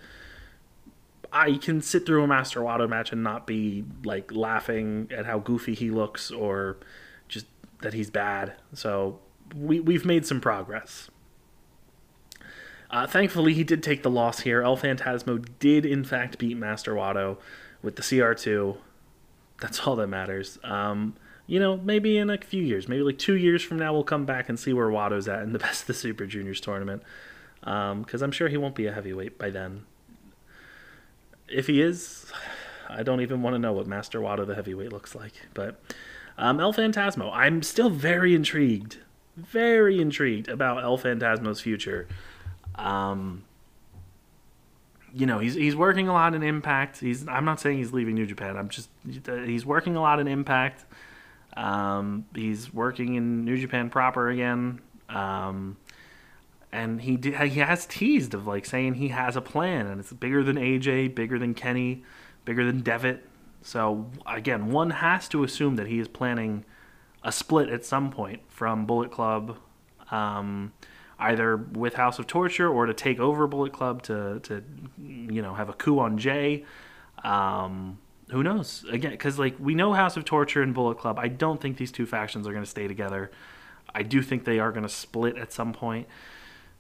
I 1.33 1.55
can 1.55 1.81
sit 1.81 2.07
through 2.07 2.23
a 2.23 2.27
Master 2.27 2.61
Wato 2.61 2.89
match 2.89 3.13
and 3.13 3.23
not 3.23 3.47
be 3.47 3.85
like 4.05 4.33
laughing 4.33 5.11
at 5.15 5.27
how 5.27 5.39
goofy 5.39 5.75
he 5.75 5.91
looks 5.91 6.31
or 6.31 6.79
just 7.29 7.47
that 7.83 7.95
he's 7.95 8.11
bad. 8.11 8.55
So 8.73 9.21
we 9.55 9.81
we've 9.81 10.05
made 10.05 10.27
some 10.27 10.41
progress. 10.41 11.11
Uh, 12.91 13.07
thankfully, 13.07 13.55
he 13.55 13.65
did 13.65 13.83
take 13.83 14.03
the 14.03 14.11
loss 14.11 14.41
here. 14.41 14.63
El 14.63 14.77
Phantasmo 14.77 15.45
did 15.59 15.85
in 15.85 16.05
fact 16.05 16.39
beat 16.39 16.57
Master 16.57 16.95
Wato 16.95 17.37
with 17.83 17.97
the 17.97 18.03
CR2. 18.03 18.79
That's 19.61 19.87
all 19.87 19.97
that 19.97 20.07
matters. 20.07 20.59
Um, 20.65 21.15
you 21.47 21.59
know, 21.59 21.77
maybe 21.77 22.19
in 22.19 22.31
a 22.31 22.39
few 22.39 22.63
years, 22.63 22.89
maybe 22.89 23.03
like 23.03 23.19
two 23.19 23.37
years 23.37 23.63
from 23.63 23.79
now, 23.79 23.93
we'll 23.93 24.05
come 24.05 24.25
back 24.25 24.49
and 24.49 24.59
see 24.59 24.73
where 24.73 24.89
Wato's 24.89 25.29
at 25.29 25.43
in 25.43 25.53
the 25.53 25.59
Best 25.67 25.83
of 25.83 25.87
the 25.89 25.95
Super 25.95 26.27
Juniors 26.27 26.61
tournament. 26.61 27.03
because 27.61 28.23
I'm 28.23 28.33
sure 28.33 28.49
he 28.49 28.57
won't 28.57 28.75
be 28.75 28.87
a 28.87 28.93
heavyweight 28.93 29.39
by 29.39 29.51
then. 29.51 29.85
If 31.49 31.67
he 31.67 31.81
is, 31.81 32.31
I 32.89 33.03
don't 33.03 33.21
even 33.21 33.43
want 33.43 33.55
to 33.55 33.59
know 33.59 33.73
what 33.73 33.87
Master 33.87 34.21
Wato 34.21 34.47
the 34.47 34.55
heavyweight 34.55 34.93
looks 34.93 35.15
like. 35.15 35.33
But 35.55 35.81
um, 36.37 36.61
El 36.61 36.73
Phantasmo, 36.73 37.31
I'm 37.35 37.63
still 37.63 37.91
very 37.91 38.35
intrigued, 38.35 38.99
very 39.37 40.01
intrigued 40.01 40.49
about 40.49 40.85
El 40.85 40.99
Phantasmo's 40.99 41.61
future. 41.61 42.07
Um, 42.79 43.45
you 45.13 45.27
know, 45.27 45.39
he's 45.39 45.55
he's 45.55 45.77
working 45.77 46.09
a 46.09 46.13
lot 46.13 46.35
in 46.35 46.43
Impact. 46.43 47.01
He's 47.01 47.27
I'm 47.29 47.45
not 47.45 47.61
saying 47.61 47.79
he's 47.79 47.93
leaving 47.93 48.15
New 48.15 48.27
Japan. 48.27 48.57
I'm 48.57 48.69
just 48.69 48.89
he's 49.05 49.67
working 49.67 49.97
a 49.97 50.01
lot 50.01 50.21
in 50.21 50.29
Impact. 50.29 50.85
Um, 51.57 52.27
he's 52.35 52.73
working 52.73 53.15
in 53.15 53.45
New 53.45 53.59
Japan 53.59 53.91
proper 53.91 54.29
again. 54.29 54.81
Um, 55.09 55.77
and 56.71 57.01
he 57.01 57.17
did, 57.17 57.35
he 57.35 57.61
has 57.61 57.87
teased 57.87 58.35
of 58.35 58.47
like 58.47 58.67
saying 58.67 58.95
he 58.95 59.09
has 59.09 59.37
a 59.37 59.41
plan 59.41 59.87
and 59.87 60.01
it's 60.01 60.13
bigger 60.13 60.45
than 60.45 60.57
AJ, 60.57 61.15
bigger 61.15 61.39
than 61.39 61.55
Kenny, 61.55 62.05
bigger 62.45 62.65
than 62.65 62.83
Devitt. 62.83 63.27
So 63.63 64.11
again, 64.27 64.71
one 64.71 64.91
has 64.91 65.29
to 65.29 65.45
assume 65.45 65.77
that 65.77 65.87
he 65.87 65.99
is 65.99 66.09
planning 66.09 66.65
a 67.23 67.33
split 67.33 67.69
at 67.71 67.85
some 67.85 68.11
point 68.11 68.43
from 68.49 68.87
Bullet 68.87 69.11
Club, 69.11 69.57
um, 70.11 70.73
either 71.19 71.57
with 71.57 71.95
House 71.95 72.19
of 72.19 72.27
Torture 72.27 72.69
or 72.69 72.87
to 72.87 72.95
take 72.95 73.19
over 73.19 73.47
Bullet 73.47 73.73
Club 73.73 74.03
to 74.03 74.41
to 74.41 74.63
you 74.99 75.43
know 75.43 75.55
have 75.55 75.69
a 75.69 75.73
coup 75.73 75.99
on 75.99 76.19
Jay. 76.19 76.65
Um, 77.25 77.99
who 78.31 78.43
knows? 78.43 78.85
Again, 78.91 79.13
because 79.13 79.39
like 79.39 79.57
we 79.59 79.75
know 79.75 79.93
House 79.93 80.17
of 80.17 80.25
Torture 80.25 80.63
and 80.63 80.75
Bullet 80.75 80.99
Club. 80.99 81.19
I 81.19 81.29
don't 81.29 81.61
think 81.61 81.77
these 81.77 81.93
two 81.93 82.07
factions 82.07 82.47
are 82.47 82.53
going 82.53 82.65
to 82.65 82.71
stay 82.71 82.87
together. 82.87 83.31
I 83.95 84.03
do 84.03 84.23
think 84.23 84.45
they 84.45 84.59
are 84.59 84.71
going 84.71 84.83
to 84.83 84.89
split 84.89 85.37
at 85.39 85.53
some 85.53 85.73
point. 85.73 86.07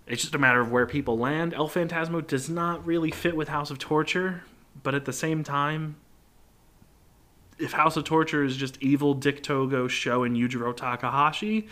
It's 0.06 0.22
just 0.22 0.34
a 0.34 0.38
matter 0.38 0.60
of 0.60 0.70
where 0.70 0.86
people 0.86 1.18
land. 1.18 1.52
El 1.52 1.68
Phantasmo 1.68 2.26
does 2.26 2.48
not 2.48 2.86
really 2.86 3.10
fit 3.10 3.36
with 3.36 3.48
House 3.48 3.70
of 3.70 3.78
Torture, 3.78 4.42
but 4.82 4.94
at 4.94 5.04
the 5.04 5.12
same 5.12 5.42
time, 5.42 5.96
if 7.58 7.72
House 7.72 7.96
of 7.96 8.04
Torture 8.04 8.44
is 8.44 8.56
just 8.56 8.78
evil 8.80 9.14
Dick 9.14 9.42
Togo 9.42 9.88
Sho, 9.88 10.22
and 10.22 10.36
Yujiro 10.36 10.74
Takahashi, 10.74 11.66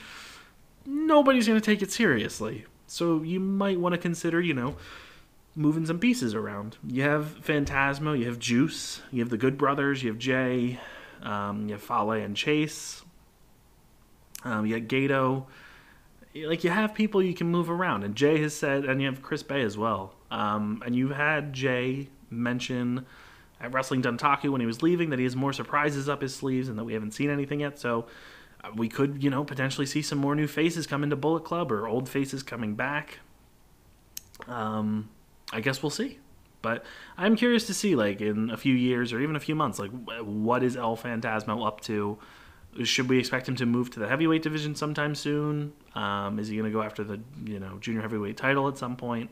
nobody's 0.87 1.47
going 1.47 1.61
to 1.61 1.65
take 1.65 1.83
it 1.83 1.93
seriously. 1.93 2.65
So 2.87 3.23
you 3.23 3.41
might 3.41 3.81
want 3.81 3.95
to 3.95 3.99
consider, 3.99 4.41
you 4.41 4.55
know, 4.55 4.77
moving 5.55 5.87
some 5.87 5.99
pieces 5.99 6.35
around. 6.35 6.77
You 6.87 7.03
have 7.03 7.39
Phantasmo, 7.43 8.19
you 8.19 8.27
have 8.27 8.39
Juice, 8.39 9.03
you 9.11 9.21
have 9.21 9.31
the 9.31 9.37
Good 9.37 9.59
Brothers, 9.59 10.03
you 10.03 10.11
have 10.11 10.19
Jay, 10.19 10.79
um, 11.23 11.67
you 11.67 11.75
have 11.75 11.83
Fale 11.83 12.13
and 12.13 12.37
Chase, 12.37 13.03
um, 14.45 14.67
you 14.67 14.75
have 14.75 14.89
Gato 14.89 15.47
like 16.45 16.65
you 16.65 16.71
have 16.71 16.95
people 16.95 17.23
you 17.23 17.35
can 17.35 17.49
move 17.49 17.71
around, 17.71 18.05
and 18.05 18.15
Jay 18.15 18.41
has 18.43 18.55
said, 18.55 18.85
and 18.85 19.01
you 19.01 19.07
have 19.07 19.23
Chris 19.23 19.43
Bey 19.43 19.63
as 19.63 19.79
well. 19.79 20.15
Um, 20.31 20.83
and 20.85 20.95
you've 20.95 21.13
had 21.13 21.53
Jay 21.53 22.09
mention 22.31 23.07
at 23.61 23.73
Wrestling 23.73 24.03
Dontaku 24.03 24.51
when 24.51 24.61
he 24.61 24.67
was 24.67 24.83
leaving 24.83 25.11
that 25.11 25.19
he 25.19 25.25
has 25.25 25.37
more 25.37 25.53
surprises 25.53 26.09
up 26.09 26.21
his 26.21 26.35
sleeves 26.35 26.69
and 26.69 26.79
that 26.79 26.85
we 26.85 26.93
haven't 26.93 27.13
seen 27.13 27.31
anything 27.31 27.61
yet. 27.61 27.79
So 27.79 28.07
we 28.75 28.89
could, 28.89 29.23
you 29.23 29.31
know, 29.31 29.45
potentially 29.45 29.87
see 29.87 30.03
some 30.03 30.19
more 30.19 30.35
new 30.35 30.47
faces 30.47 30.87
come 30.87 31.03
into 31.03 31.17
Bullet 31.17 31.45
Club 31.45 31.71
or 31.71 31.87
old 31.87 32.09
faces 32.09 32.43
coming 32.43 32.75
back. 32.75 33.21
Um, 34.47 35.09
I 35.53 35.61
guess 35.61 35.83
we'll 35.83 35.91
see. 35.91 36.19
But 36.63 36.85
I'm 37.17 37.37
curious 37.37 37.67
to 37.69 37.75
see, 37.75 37.95
like, 37.95 38.21
in 38.21 38.51
a 38.51 38.57
few 38.57 38.75
years 38.75 39.13
or 39.13 39.21
even 39.21 39.37
a 39.37 39.41
few 39.41 39.55
months, 39.55 39.79
like, 39.79 39.91
what 40.21 40.63
is 40.63 40.77
El 40.77 40.97
Phantasmo 40.97 41.67
up 41.67 41.81
to? 41.83 42.19
should 42.85 43.09
we 43.09 43.19
expect 43.19 43.49
him 43.49 43.57
to 43.57 43.67
move 43.67 43.91
to 43.91 44.01
the 44.01 44.09
heavyweight 44.09 44.43
division 44.43 44.75
sometime 44.75 45.15
soon? 45.15 45.73
Um, 45.95 46.39
is 46.39 46.49
he 46.49 46.57
going 46.57 46.71
to 46.71 46.77
go 46.77 46.83
after 46.83 47.05
the 47.05 47.21
you 47.45 47.59
know 47.59 47.79
junior 47.81 48.03
heavyweight 48.03 48.37
title 48.37 48.69
at 48.69 48.77
some 48.77 48.97
point? 48.97 49.31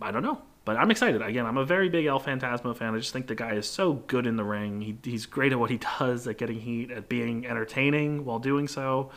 I 0.00 0.10
don't 0.10 0.22
know, 0.22 0.42
but 0.66 0.76
I'm 0.76 0.90
excited. 0.90 1.22
Again, 1.22 1.46
I'm 1.46 1.56
a 1.56 1.64
very 1.64 1.88
big 1.88 2.04
El 2.04 2.20
Phantasmo 2.20 2.76
fan. 2.76 2.94
I 2.94 2.98
just 2.98 3.14
think 3.14 3.26
the 3.26 3.34
guy 3.34 3.54
is 3.54 3.66
so 3.66 3.94
good 3.94 4.26
in 4.26 4.36
the 4.36 4.44
ring. 4.44 4.82
He, 4.82 4.98
he's 5.02 5.24
great 5.24 5.52
at 5.52 5.58
what 5.58 5.70
he 5.70 5.78
does, 5.98 6.26
at 6.26 6.36
getting 6.36 6.60
heat, 6.60 6.90
at 6.90 7.08
being 7.08 7.46
entertaining 7.46 8.26
while 8.26 8.38
doing 8.38 8.68
so. 8.68 9.10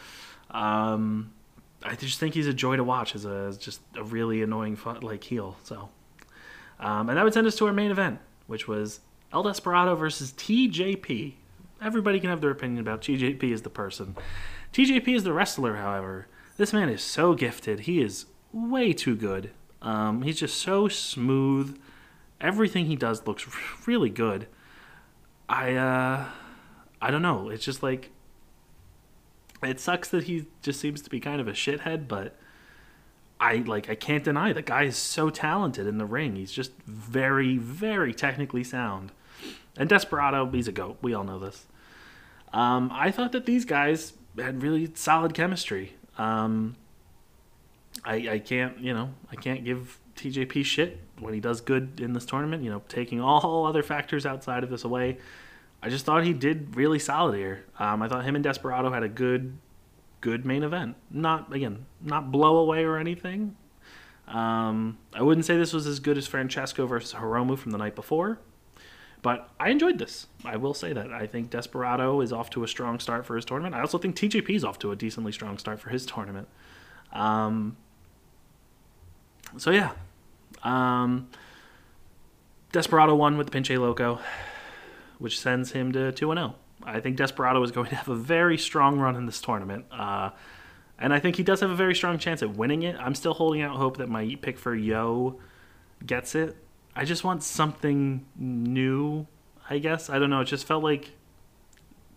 Um, 0.51 1.33
I 1.83 1.95
just 1.95 2.19
think 2.19 2.35
he's 2.35 2.47
a 2.47 2.53
joy 2.53 2.77
to 2.77 2.85
watch 2.85 3.15
as 3.15 3.25
a 3.25 3.47
as 3.49 3.57
just 3.57 3.81
a 3.97 4.03
really 4.03 4.41
annoying 4.41 4.77
fun, 4.77 5.01
like 5.01 5.25
heel. 5.25 5.57
So, 5.63 5.89
um, 6.79 7.09
and 7.09 7.17
that 7.17 7.25
would 7.25 7.33
send 7.33 7.45
us 7.45 7.57
to 7.57 7.67
our 7.67 7.73
main 7.73 7.91
event, 7.91 8.19
which 8.47 8.65
was 8.65 9.01
El 9.33 9.43
Desperado 9.43 9.95
versus 9.95 10.31
TJP 10.31 11.33
everybody 11.81 12.19
can 12.19 12.29
have 12.29 12.41
their 12.41 12.51
opinion 12.51 12.79
about 12.79 13.01
TJP 13.01 13.53
as 13.53 13.61
the 13.61 13.69
person. 13.69 14.15
TJP 14.73 15.15
is 15.15 15.23
the 15.23 15.33
wrestler, 15.33 15.77
however. 15.77 16.27
This 16.57 16.73
man 16.73 16.89
is 16.89 17.01
so 17.01 17.33
gifted. 17.33 17.81
He 17.81 18.01
is 18.01 18.25
way 18.51 18.93
too 18.93 19.15
good. 19.15 19.51
Um, 19.81 20.21
he's 20.23 20.39
just 20.39 20.57
so 20.57 20.87
smooth. 20.87 21.79
Everything 22.41 22.85
he 22.85 22.95
does 22.95 23.25
looks 23.25 23.47
really 23.87 24.09
good. 24.09 24.47
I 25.47 25.73
uh, 25.75 26.25
I 27.01 27.11
don't 27.11 27.21
know. 27.21 27.49
It's 27.49 27.65
just 27.65 27.81
like 27.81 28.11
it 29.63 29.79
sucks 29.79 30.09
that 30.09 30.25
he 30.25 30.45
just 30.61 30.79
seems 30.79 31.01
to 31.01 31.09
be 31.09 31.19
kind 31.19 31.41
of 31.41 31.47
a 31.47 31.53
shithead, 31.53 32.07
but 32.07 32.35
I 33.39 33.57
like 33.57 33.89
I 33.89 33.95
can't 33.95 34.23
deny 34.23 34.53
the 34.53 34.61
guy 34.61 34.83
is 34.83 34.97
so 34.97 35.29
talented 35.29 35.87
in 35.87 35.97
the 35.97 36.05
ring. 36.05 36.35
He's 36.35 36.51
just 36.51 36.71
very, 36.85 37.57
very 37.57 38.13
technically 38.13 38.63
sound. 38.63 39.11
And 39.77 39.87
Desperado, 39.87 40.49
he's 40.49 40.67
a 40.67 40.73
goat. 40.73 40.97
We 41.01 41.13
all 41.13 41.23
know 41.23 41.39
this. 41.39 41.65
Um, 42.51 42.89
I 42.93 43.11
thought 43.11 43.31
that 43.31 43.45
these 43.45 43.63
guys 43.63 44.13
had 44.37 44.61
really 44.61 44.91
solid 44.95 45.33
chemistry. 45.33 45.93
Um, 46.17 46.75
I, 48.03 48.29
I 48.29 48.39
can't, 48.39 48.79
you 48.79 48.93
know, 48.93 49.13
I 49.31 49.35
can't 49.35 49.63
give 49.63 49.99
TJP 50.15 50.63
shit 50.65 50.99
when 51.19 51.33
he 51.33 51.39
does 51.39 51.61
good 51.61 51.99
in 51.99 52.13
this 52.13 52.25
tournament. 52.25 52.63
You 52.63 52.71
know, 52.71 52.81
taking 52.87 53.21
all 53.21 53.65
other 53.67 53.83
factors 53.83 54.25
outside 54.25 54.63
of 54.63 54.69
this 54.69 54.83
away, 54.83 55.17
I 55.81 55.89
just 55.89 56.05
thought 56.05 56.23
he 56.23 56.33
did 56.33 56.75
really 56.75 56.99
solid 56.99 57.35
here. 57.37 57.65
Um, 57.77 58.01
I 58.01 58.07
thought 58.07 58.25
him 58.25 58.35
and 58.35 58.43
Desperado 58.43 58.91
had 58.91 59.03
a 59.03 59.09
good, 59.09 59.57
good 60.21 60.45
main 60.45 60.63
event. 60.63 60.95
Not 61.09 61.53
again, 61.53 61.85
not 62.01 62.31
blow 62.31 62.57
away 62.57 62.83
or 62.83 62.97
anything. 62.97 63.55
Um, 64.27 64.99
I 65.13 65.23
wouldn't 65.23 65.45
say 65.45 65.57
this 65.57 65.73
was 65.73 65.87
as 65.87 65.99
good 65.99 66.17
as 66.17 66.27
Francesco 66.27 66.85
versus 66.85 67.13
Hiromu 67.13 67.57
from 67.57 67.71
the 67.71 67.79
night 67.79 67.95
before, 67.95 68.39
but 69.23 69.49
I 69.59 69.69
enjoyed 69.69 69.97
this. 69.97 70.27
I 70.45 70.55
will 70.55 70.75
say 70.75 70.93
that. 70.93 71.11
I 71.11 71.25
think 71.25 71.49
Desperado 71.49 72.21
is 72.21 72.31
off 72.31 72.51
to 72.51 72.63
a 72.63 72.67
strong 72.67 72.99
start 72.99 73.25
for 73.25 73.35
his 73.35 73.43
tournament. 73.43 73.73
I 73.73 73.79
also 73.79 73.97
think 73.97 74.15
TJP 74.15 74.51
is 74.51 74.63
off 74.63 74.77
to 74.79 74.91
a 74.91 74.95
decently 74.95 75.31
strong 75.31 75.57
start 75.57 75.79
for 75.79 75.89
his 75.89 76.05
tournament. 76.05 76.47
Um, 77.11 77.77
so, 79.57 79.71
yeah. 79.71 79.91
Um, 80.63 81.29
Desperado 82.71 83.15
won 83.15 83.37
with 83.37 83.49
the 83.49 83.57
Pinche 83.57 83.79
Loco, 83.79 84.19
which 85.17 85.39
sends 85.39 85.71
him 85.71 85.91
to 85.93 86.11
2 86.11 86.31
and 86.31 86.37
0. 86.39 86.55
I 86.83 86.99
think 86.99 87.17
Desperado 87.17 87.61
is 87.63 87.71
going 87.71 87.89
to 87.89 87.95
have 87.95 88.07
a 88.07 88.15
very 88.15 88.57
strong 88.57 88.99
run 88.99 89.15
in 89.15 89.25
this 89.25 89.41
tournament. 89.41 89.85
Uh, 89.91 90.31
and 90.97 91.13
I 91.13 91.19
think 91.19 91.37
he 91.37 91.43
does 91.43 91.61
have 91.61 91.69
a 91.69 91.75
very 91.75 91.95
strong 91.95 92.17
chance 92.17 92.43
at 92.43 92.55
winning 92.55 92.83
it. 92.83 92.95
I'm 92.99 93.15
still 93.15 93.33
holding 93.33 93.61
out 93.61 93.77
hope 93.77 93.97
that 93.97 94.09
my 94.09 94.37
pick 94.41 94.59
for 94.59 94.75
Yo 94.75 95.39
gets 96.05 96.35
it. 96.35 96.57
I 96.95 97.05
just 97.05 97.23
want 97.23 97.43
something 97.43 98.25
new. 98.35 99.25
I 99.69 99.79
guess 99.79 100.09
I 100.09 100.19
don't 100.19 100.29
know. 100.29 100.41
It 100.41 100.45
just 100.45 100.65
felt 100.65 100.83
like 100.83 101.11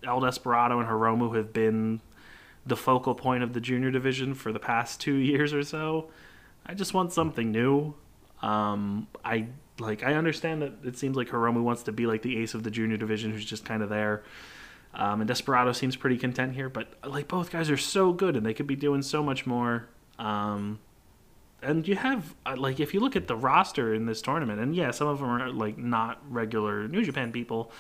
El 0.05 0.21
Desperado 0.21 0.81
and 0.81 0.89
Hiromu 0.89 1.37
have 1.37 1.53
been 1.53 2.01
the 2.67 2.77
focal 2.77 3.15
point 3.15 3.43
of 3.43 3.53
the 3.53 3.61
junior 3.61 3.91
division 3.91 4.35
for 4.35 4.53
the 4.53 4.59
past 4.59 5.01
two 5.01 5.15
years 5.31 5.53
or 5.53 5.63
so. 5.63 6.11
I 6.65 6.75
just 6.75 6.95
want 6.95 7.13
something 7.13 7.51
new. 7.51 7.95
Um, 8.41 9.09
I 9.25 9.47
like. 9.79 10.03
I 10.03 10.15
understand 10.15 10.63
that 10.63 10.73
it 10.85 10.97
seems 10.97 11.17
like 11.17 11.29
Hiromu 11.29 11.63
wants 11.63 11.85
to 11.85 11.93
be 11.93 12.07
like 12.07 12.23
the 12.23 12.39
ace 12.39 12.55
of 12.55 12.63
the 12.63 12.71
junior 12.71 12.97
division, 12.97 13.33
who's 13.33 13.45
just 13.45 13.65
kind 13.65 13.83
of 13.83 13.89
there. 13.89 14.23
Um, 14.95 15.21
and 15.21 15.29
Desperado 15.29 15.73
seems 15.73 15.97
pretty 15.97 16.19
content 16.19 16.55
here, 16.55 16.69
but 16.69 16.95
like 17.07 17.29
both 17.29 17.51
guys 17.51 17.71
are 17.71 17.79
so 17.79 18.13
good 18.13 18.37
and 18.37 18.45
they 18.45 18.53
could 18.53 18.67
be 18.67 18.77
doing 18.77 19.03
so 19.03 19.23
much 19.23 19.47
more. 19.47 19.89
Um, 20.19 20.81
and 21.63 21.87
you 21.87 21.97
have 21.97 22.35
uh, 22.45 22.57
like 22.57 22.81
if 22.81 22.93
you 22.93 23.01
look 23.01 23.17
at 23.17 23.27
the 23.27 23.37
roster 23.37 23.95
in 23.95 24.07
this 24.07 24.21
tournament, 24.21 24.61
and 24.61 24.75
yeah, 24.75 24.91
some 24.91 25.09
of 25.09 25.21
them 25.21 25.31
are 25.31 25.51
like 25.51 25.79
not 25.79 26.21
regular 26.29 26.89
New 26.89 27.05
Japan 27.05 27.33
people, 27.33 27.73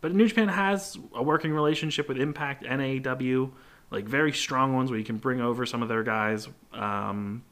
but 0.00 0.14
New 0.14 0.28
Japan 0.28 0.48
has 0.48 0.96
a 1.14 1.22
working 1.22 1.52
relationship 1.52 2.08
with 2.08 2.18
Impact 2.18 2.64
and 2.66 2.80
AEW, 2.80 3.50
like 3.90 4.04
very 4.06 4.32
strong 4.32 4.74
ones 4.74 4.90
where 4.90 4.98
you 4.98 5.04
can 5.04 5.18
bring 5.18 5.40
over 5.40 5.66
some 5.66 5.82
of 5.82 5.88
their 5.88 6.02
guys, 6.02 6.48
um, 6.72 7.42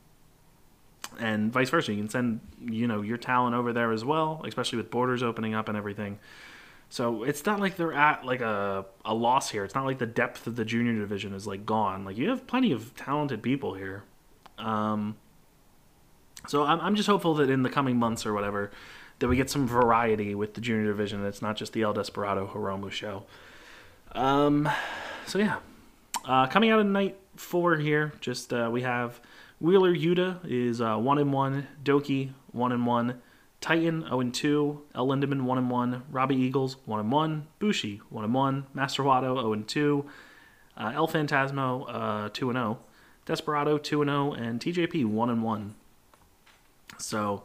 and 1.19 1.53
vice 1.53 1.71
versa. 1.71 1.93
You 1.93 1.99
can 1.99 2.09
send 2.09 2.41
you 2.61 2.87
know 2.87 3.03
your 3.03 3.19
talent 3.19 3.55
over 3.55 3.73
there 3.73 3.93
as 3.93 4.05
well, 4.05 4.43
especially 4.47 4.79
with 4.79 4.91
borders 4.91 5.23
opening 5.23 5.55
up 5.55 5.69
and 5.69 5.77
everything. 5.77 6.19
So 6.89 7.25
it's 7.25 7.45
not 7.45 7.61
like 7.61 7.77
they're 7.77 7.93
at 7.93 8.25
like 8.25 8.41
a, 8.41 8.85
a 9.05 9.15
loss 9.15 9.51
here. 9.51 9.65
It's 9.65 9.75
not 9.75 9.85
like 9.85 9.99
the 9.99 10.07
depth 10.07 10.47
of 10.47 10.57
the 10.57 10.65
junior 10.65 10.95
division 10.95 11.35
is 11.35 11.47
like 11.47 11.67
gone. 11.67 12.05
Like 12.05 12.17
you 12.17 12.29
have 12.29 12.47
plenty 12.47 12.73
of 12.73 12.95
talented 12.95 13.43
people 13.43 13.75
here. 13.75 14.05
Um, 14.59 15.17
so 16.47 16.63
I'm, 16.63 16.81
I'm 16.81 16.95
just 16.95 17.09
hopeful 17.09 17.35
that 17.35 17.51
in 17.51 17.63
the 17.63 17.71
coming 17.71 17.97
months 17.97 18.27
or 18.27 18.33
whatever, 18.33 18.71
that 19.19 19.29
we 19.29 19.37
get 19.37 19.51
some 19.51 19.67
variety 19.67 20.35
with 20.35 20.55
the 20.55 20.61
junior 20.61 20.87
division. 20.87 21.25
It's 21.25 21.43
not 21.43 21.57
just 21.57 21.73
the 21.73 21.83
El 21.83 21.95
Desperado 21.95 22.51
Hiromu 22.53 22.91
show. 22.91 23.25
Um, 24.13 24.69
so 25.27 25.39
yeah, 25.39 25.57
uh, 26.25 26.47
coming 26.47 26.71
out 26.71 26.81
of 26.81 26.87
night 26.87 27.19
four 27.37 27.77
here, 27.77 28.13
just 28.21 28.53
uh, 28.53 28.69
we 28.73 28.83
have 28.83 29.21
Wheeler 29.61 29.95
Yuta 29.95 30.39
is 30.45 30.81
uh, 30.81 30.97
one 30.97 31.19
and 31.19 31.33
one. 31.33 31.67
Douki 31.83 32.31
one 32.53 32.73
and 32.73 32.87
one. 32.87 33.21
Titan 33.65 34.03
0 34.03 34.21
and 34.21 34.35
2, 34.35 34.83
El 34.95 35.07
Lindaman 35.07 35.41
1 35.41 35.57
and 35.57 35.71
1, 35.71 36.03
Robbie 36.11 36.37
Eagles 36.37 36.77
1 36.85 37.01
and 37.01 37.11
1, 37.11 37.47
Bushi 37.59 38.03
1 38.11 38.25
and 38.25 38.35
1, 38.35 38.67
Master 38.75 39.03
Wato 39.03 39.41
0 39.41 39.55
and 39.55 39.67
2, 39.67 40.05
uh, 40.77 40.93
El 40.95 41.09
Phantasmo 41.09 41.87
uh, 41.89 42.29
2 42.31 42.51
and 42.51 42.59
0, 42.59 42.79
Desperado 43.25 43.79
2 43.79 44.03
and 44.03 44.11
0, 44.11 44.33
and 44.33 44.61
TJP 44.61 45.07
1 45.07 45.31
and 45.31 45.43
1. 45.43 45.75
So, 46.99 47.45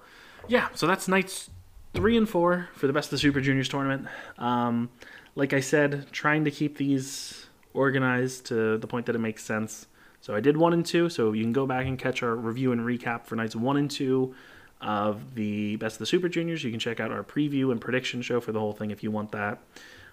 yeah, 0.49 0.67
so 0.75 0.87
that's 0.87 1.07
nights 1.07 1.49
3 1.93 2.17
and 2.17 2.27
4 2.27 2.67
for 2.73 2.87
the 2.87 2.91
Best 2.91 3.07
of 3.07 3.11
the 3.11 3.17
Super 3.19 3.39
Juniors 3.39 3.69
tournament. 3.69 4.05
Um, 4.37 4.89
like 5.35 5.53
I 5.53 5.61
said, 5.61 6.11
trying 6.11 6.43
to 6.43 6.51
keep 6.51 6.77
these 6.77 7.47
organized 7.73 8.45
to 8.47 8.77
the 8.77 8.87
point 8.87 9.05
that 9.05 9.15
it 9.15 9.19
makes 9.19 9.43
sense. 9.43 9.87
So 10.21 10.35
I 10.35 10.41
did 10.41 10.57
1 10.57 10.73
and 10.73 10.85
2, 10.85 11.09
so 11.09 11.31
you 11.31 11.43
can 11.43 11.53
go 11.53 11.65
back 11.65 11.85
and 11.85 11.97
catch 11.97 12.23
our 12.23 12.35
review 12.35 12.71
and 12.71 12.81
recap 12.81 13.25
for 13.25 13.35
nights 13.35 13.55
1 13.55 13.77
and 13.77 13.89
2 13.89 14.35
of 14.81 15.35
the 15.35 15.75
Best 15.77 15.95
of 15.95 15.99
the 15.99 16.05
Super 16.05 16.29
Juniors. 16.29 16.63
You 16.63 16.71
can 16.71 16.79
check 16.79 16.99
out 16.99 17.11
our 17.11 17.23
preview 17.23 17.71
and 17.71 17.79
prediction 17.79 18.21
show 18.21 18.39
for 18.39 18.51
the 18.51 18.59
whole 18.59 18.73
thing 18.73 18.91
if 18.91 19.03
you 19.03 19.11
want 19.11 19.31
that. 19.31 19.59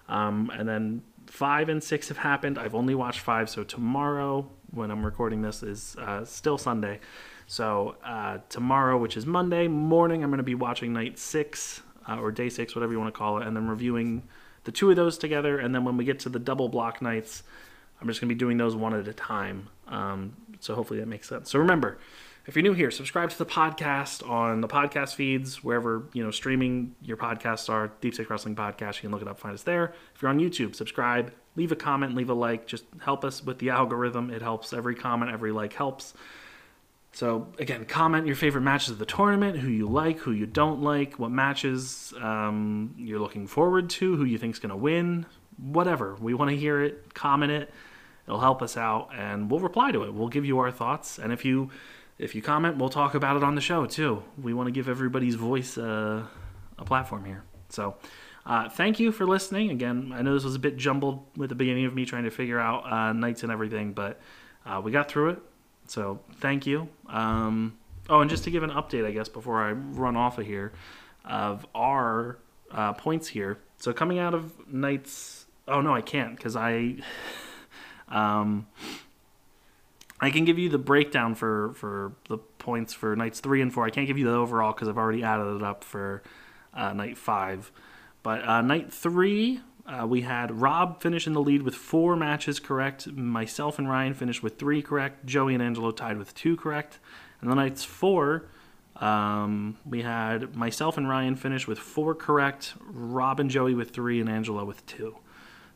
Um, 0.07 0.51
and 0.53 0.67
then 0.67 1.01
five 1.25 1.69
and 1.69 1.83
six 1.83 2.07
have 2.07 2.17
happened. 2.17 2.57
I've 2.57 2.75
only 2.75 2.95
watched 2.95 3.19
five, 3.19 3.49
so 3.49 3.63
tomorrow, 3.63 4.49
when 4.71 4.91
I'm 4.91 5.05
recording 5.05 5.41
this, 5.41 5.63
is 5.63 5.95
uh, 5.97 6.23
still 6.25 6.57
Sunday. 6.57 6.99
So 7.47 7.95
uh, 8.03 8.39
tomorrow, 8.49 8.97
which 8.97 9.17
is 9.17 9.25
Monday 9.25 9.67
morning, 9.67 10.23
I'm 10.23 10.29
going 10.29 10.37
to 10.37 10.43
be 10.43 10.55
watching 10.55 10.93
night 10.93 11.17
six 11.17 11.81
uh, 12.07 12.19
or 12.19 12.31
day 12.31 12.49
six, 12.49 12.75
whatever 12.75 12.91
you 12.91 12.99
want 12.99 13.13
to 13.13 13.17
call 13.17 13.39
it, 13.39 13.47
and 13.47 13.55
then 13.55 13.67
reviewing 13.67 14.23
the 14.67 14.71
two 14.73 14.89
of 14.89 14.97
those 14.97 15.17
together. 15.17 15.57
And 15.57 15.73
then 15.73 15.85
when 15.85 15.95
we 15.95 16.03
get 16.03 16.19
to 16.19 16.29
the 16.29 16.39
double 16.39 16.67
block 16.67 17.01
nights, 17.01 17.41
I'm 18.01 18.07
just 18.09 18.19
going 18.19 18.27
to 18.27 18.35
be 18.35 18.37
doing 18.37 18.57
those 18.57 18.75
one 18.75 18.93
at 18.93 19.07
a 19.07 19.13
time. 19.13 19.69
Um, 19.87 20.35
so 20.59 20.75
hopefully 20.75 20.99
that 20.99 21.07
makes 21.07 21.29
sense. 21.29 21.49
So 21.49 21.59
remember, 21.59 21.97
if 22.45 22.53
you're 22.53 22.63
new 22.63 22.73
here, 22.73 22.91
subscribe 22.91 23.29
to 23.29 23.37
the 23.37 23.45
podcast 23.45 24.29
on 24.29 24.59
the 24.59 24.67
podcast 24.67 25.15
feeds, 25.15 25.63
wherever, 25.63 26.03
you 26.11 26.21
know, 26.21 26.31
streaming 26.31 26.95
your 27.01 27.15
podcasts 27.15 27.69
are, 27.69 27.93
Deep 28.01 28.13
Six 28.13 28.29
Wrestling 28.29 28.57
Podcast. 28.57 28.95
You 28.95 29.03
can 29.03 29.11
look 29.11 29.21
it 29.21 29.27
up, 29.29 29.39
find 29.39 29.53
us 29.53 29.63
there. 29.63 29.93
If 30.13 30.21
you're 30.21 30.29
on 30.29 30.37
YouTube, 30.37 30.75
subscribe, 30.75 31.31
leave 31.55 31.71
a 31.71 31.77
comment, 31.77 32.13
leave 32.13 32.29
a 32.29 32.33
like. 32.33 32.67
Just 32.67 32.83
help 32.99 33.23
us 33.23 33.41
with 33.41 33.59
the 33.59 33.69
algorithm. 33.69 34.29
It 34.29 34.41
helps. 34.41 34.73
Every 34.73 34.95
comment, 34.95 35.31
every 35.31 35.53
like 35.53 35.71
helps. 35.71 36.13
So 37.17 37.47
again, 37.57 37.85
comment 37.85 38.27
your 38.27 38.35
favorite 38.35 38.61
matches 38.61 38.91
of 38.91 38.99
the 38.99 39.05
tournament, 39.07 39.57
who 39.57 39.69
you 39.69 39.87
like, 39.87 40.19
who 40.19 40.31
you 40.31 40.45
don't 40.45 40.83
like, 40.83 41.17
what 41.17 41.31
matches 41.31 42.13
um, 42.21 42.93
you're 42.95 43.17
looking 43.17 43.47
forward 43.47 43.89
to, 43.89 44.15
who 44.15 44.23
you 44.23 44.37
think's 44.37 44.59
going 44.59 44.69
to 44.69 44.75
win, 44.75 45.25
whatever. 45.57 46.13
We 46.21 46.35
want 46.35 46.51
to 46.51 46.55
hear 46.55 46.83
it. 46.83 47.15
Comment 47.15 47.51
it. 47.51 47.71
It'll 48.27 48.39
help 48.39 48.61
us 48.61 48.77
out, 48.77 49.09
and 49.15 49.49
we'll 49.49 49.61
reply 49.61 49.91
to 49.93 50.03
it. 50.03 50.13
We'll 50.13 50.27
give 50.27 50.45
you 50.45 50.59
our 50.59 50.69
thoughts, 50.69 51.17
and 51.17 51.33
if 51.33 51.43
you 51.43 51.71
if 52.19 52.35
you 52.35 52.43
comment, 52.43 52.77
we'll 52.77 52.89
talk 52.89 53.15
about 53.15 53.35
it 53.35 53.43
on 53.43 53.55
the 53.55 53.61
show 53.61 53.87
too. 53.87 54.21
We 54.39 54.53
want 54.53 54.67
to 54.67 54.71
give 54.71 54.87
everybody's 54.87 55.33
voice 55.33 55.75
uh, 55.75 56.21
a 56.77 56.85
platform 56.85 57.25
here. 57.25 57.43
So, 57.69 57.95
uh, 58.45 58.69
thank 58.69 58.99
you 58.99 59.11
for 59.11 59.25
listening. 59.25 59.71
Again, 59.71 60.13
I 60.15 60.21
know 60.21 60.35
this 60.35 60.43
was 60.43 60.53
a 60.53 60.59
bit 60.59 60.77
jumbled 60.77 61.25
with 61.35 61.49
the 61.49 61.55
beginning 61.55 61.85
of 61.85 61.95
me 61.95 62.05
trying 62.05 62.25
to 62.25 62.29
figure 62.29 62.59
out 62.59 62.85
uh, 62.85 63.11
nights 63.11 63.41
and 63.41 63.51
everything, 63.51 63.93
but 63.93 64.21
uh, 64.67 64.81
we 64.83 64.91
got 64.91 65.09
through 65.09 65.31
it. 65.31 65.39
So, 65.87 66.19
thank 66.35 66.65
you. 66.65 66.89
Um, 67.07 67.77
oh, 68.09 68.21
and 68.21 68.29
just 68.29 68.43
to 68.45 68.51
give 68.51 68.63
an 68.63 68.71
update, 68.71 69.05
I 69.05 69.11
guess, 69.11 69.29
before 69.29 69.61
I 69.63 69.71
run 69.71 70.15
off 70.15 70.37
of 70.37 70.45
here, 70.45 70.73
of 71.25 71.65
our 71.73 72.37
uh, 72.71 72.93
points 72.93 73.27
here. 73.27 73.59
So, 73.77 73.93
coming 73.93 74.19
out 74.19 74.33
of 74.33 74.71
nights. 74.71 75.45
Oh, 75.67 75.81
no, 75.81 75.93
I 75.93 76.01
can't 76.01 76.35
because 76.35 76.55
I. 76.55 76.97
um, 78.09 78.67
I 80.19 80.31
can 80.31 80.45
give 80.45 80.57
you 80.57 80.69
the 80.69 80.79
breakdown 80.79 81.35
for 81.35 81.73
for 81.73 82.13
the 82.27 82.37
points 82.37 82.93
for 82.93 83.15
nights 83.15 83.39
three 83.39 83.61
and 83.61 83.71
four. 83.71 83.85
I 83.85 83.89
can't 83.89 84.07
give 84.07 84.17
you 84.17 84.25
the 84.25 84.33
overall 84.33 84.73
because 84.73 84.87
I've 84.87 84.97
already 84.97 85.23
added 85.23 85.57
it 85.57 85.63
up 85.63 85.83
for 85.83 86.23
uh, 86.73 86.93
night 86.93 87.17
five. 87.17 87.71
But 88.23 88.47
uh, 88.47 88.61
night 88.61 88.91
three, 88.91 89.61
uh, 89.87 90.05
we 90.05 90.21
had 90.21 90.51
Rob 90.51 91.01
finish 91.01 91.27
in 91.27 91.33
the 91.33 91.41
lead 91.41 91.61
with 91.63 91.75
four 91.75 92.15
matches 92.15 92.59
correct. 92.59 93.07
Myself 93.07 93.79
and 93.79 93.89
Ryan 93.89 94.13
finished 94.13 94.43
with 94.43 94.59
three 94.59 94.81
correct. 94.81 95.25
Joey 95.25 95.53
and 95.53 95.63
Angelo 95.63 95.91
tied 95.91 96.17
with 96.17 96.33
two 96.35 96.57
correct. 96.57 96.99
And 97.39 97.49
the 97.49 97.55
nights 97.55 97.83
four, 97.85 98.49
um, 98.97 99.77
we 99.85 100.01
had 100.01 100.55
myself 100.55 100.97
and 100.97 101.07
Ryan 101.07 101.35
finish 101.35 101.67
with 101.67 101.79
four 101.79 102.15
correct. 102.15 102.73
Rob 102.81 103.39
and 103.39 103.49
Joey 103.49 103.75
with 103.75 103.91
three, 103.91 104.19
and 104.19 104.29
Angelo 104.29 104.65
with 104.65 104.85
two. 104.85 105.17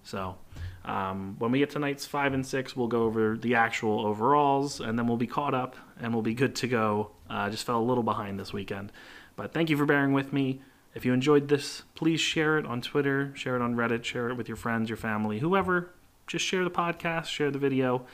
So 0.04 0.36
um, 0.84 1.36
when 1.40 1.52
we 1.52 1.60
get 1.60 1.70
to 1.72 1.80
nights 1.80 2.06
five 2.06 2.34
and 2.34 2.46
six, 2.46 2.76
we'll 2.76 2.88
go 2.88 3.04
over 3.04 3.38
the 3.38 3.56
actual 3.56 4.06
overalls, 4.06 4.82
and 4.82 5.00
then 5.00 5.08
we'll 5.08 5.18
be 5.18 5.28
caught 5.28 5.54
up 5.54 5.76
and 6.02 6.14
we'll 6.14 6.24
be 6.24 6.34
good 6.34 6.56
to 6.56 6.68
go. 6.68 7.12
Uh, 7.30 7.50
just 7.50 7.66
fell 7.66 7.80
a 7.80 7.84
little 7.84 8.04
behind 8.04 8.40
this 8.40 8.52
weekend. 8.52 8.92
But 9.36 9.54
thank 9.54 9.70
you 9.70 9.78
for 9.78 9.86
bearing 9.86 10.12
with 10.12 10.34
me. 10.34 10.62
If 10.94 11.06
you 11.06 11.14
enjoyed 11.14 11.48
this, 11.48 11.84
please 11.96 12.20
share 12.20 12.58
it 12.58 12.66
on 12.66 12.82
Twitter, 12.82 13.32
share 13.36 13.56
it 13.56 13.62
on 13.62 13.76
Reddit, 13.76 14.04
share 14.04 14.30
it 14.30 14.36
with 14.36 14.48
your 14.48 14.58
friends, 14.58 14.90
your 14.90 14.98
family, 14.98 15.40
whoever. 15.40 15.92
Just 16.28 16.46
share 16.46 16.64
the 16.64 16.72
podcast, 16.72 17.26
share 17.26 17.52
the 17.52 17.60
video, 17.60 18.06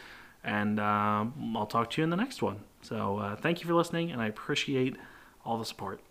and 0.44 0.80
uh, 0.80 1.26
I'll 1.56 1.68
talk 1.68 1.90
to 1.92 2.02
you 2.02 2.04
in 2.04 2.10
the 2.10 2.16
next 2.16 2.42
one. 2.42 2.60
So 2.82 3.18
uh, 3.18 3.36
thank 3.36 3.62
you 3.62 3.68
for 3.68 3.74
listening, 3.74 4.12
and 4.12 4.22
I 4.22 4.28
appreciate 4.28 4.96
all 5.44 5.58
the 5.58 5.66
support. 5.66 6.02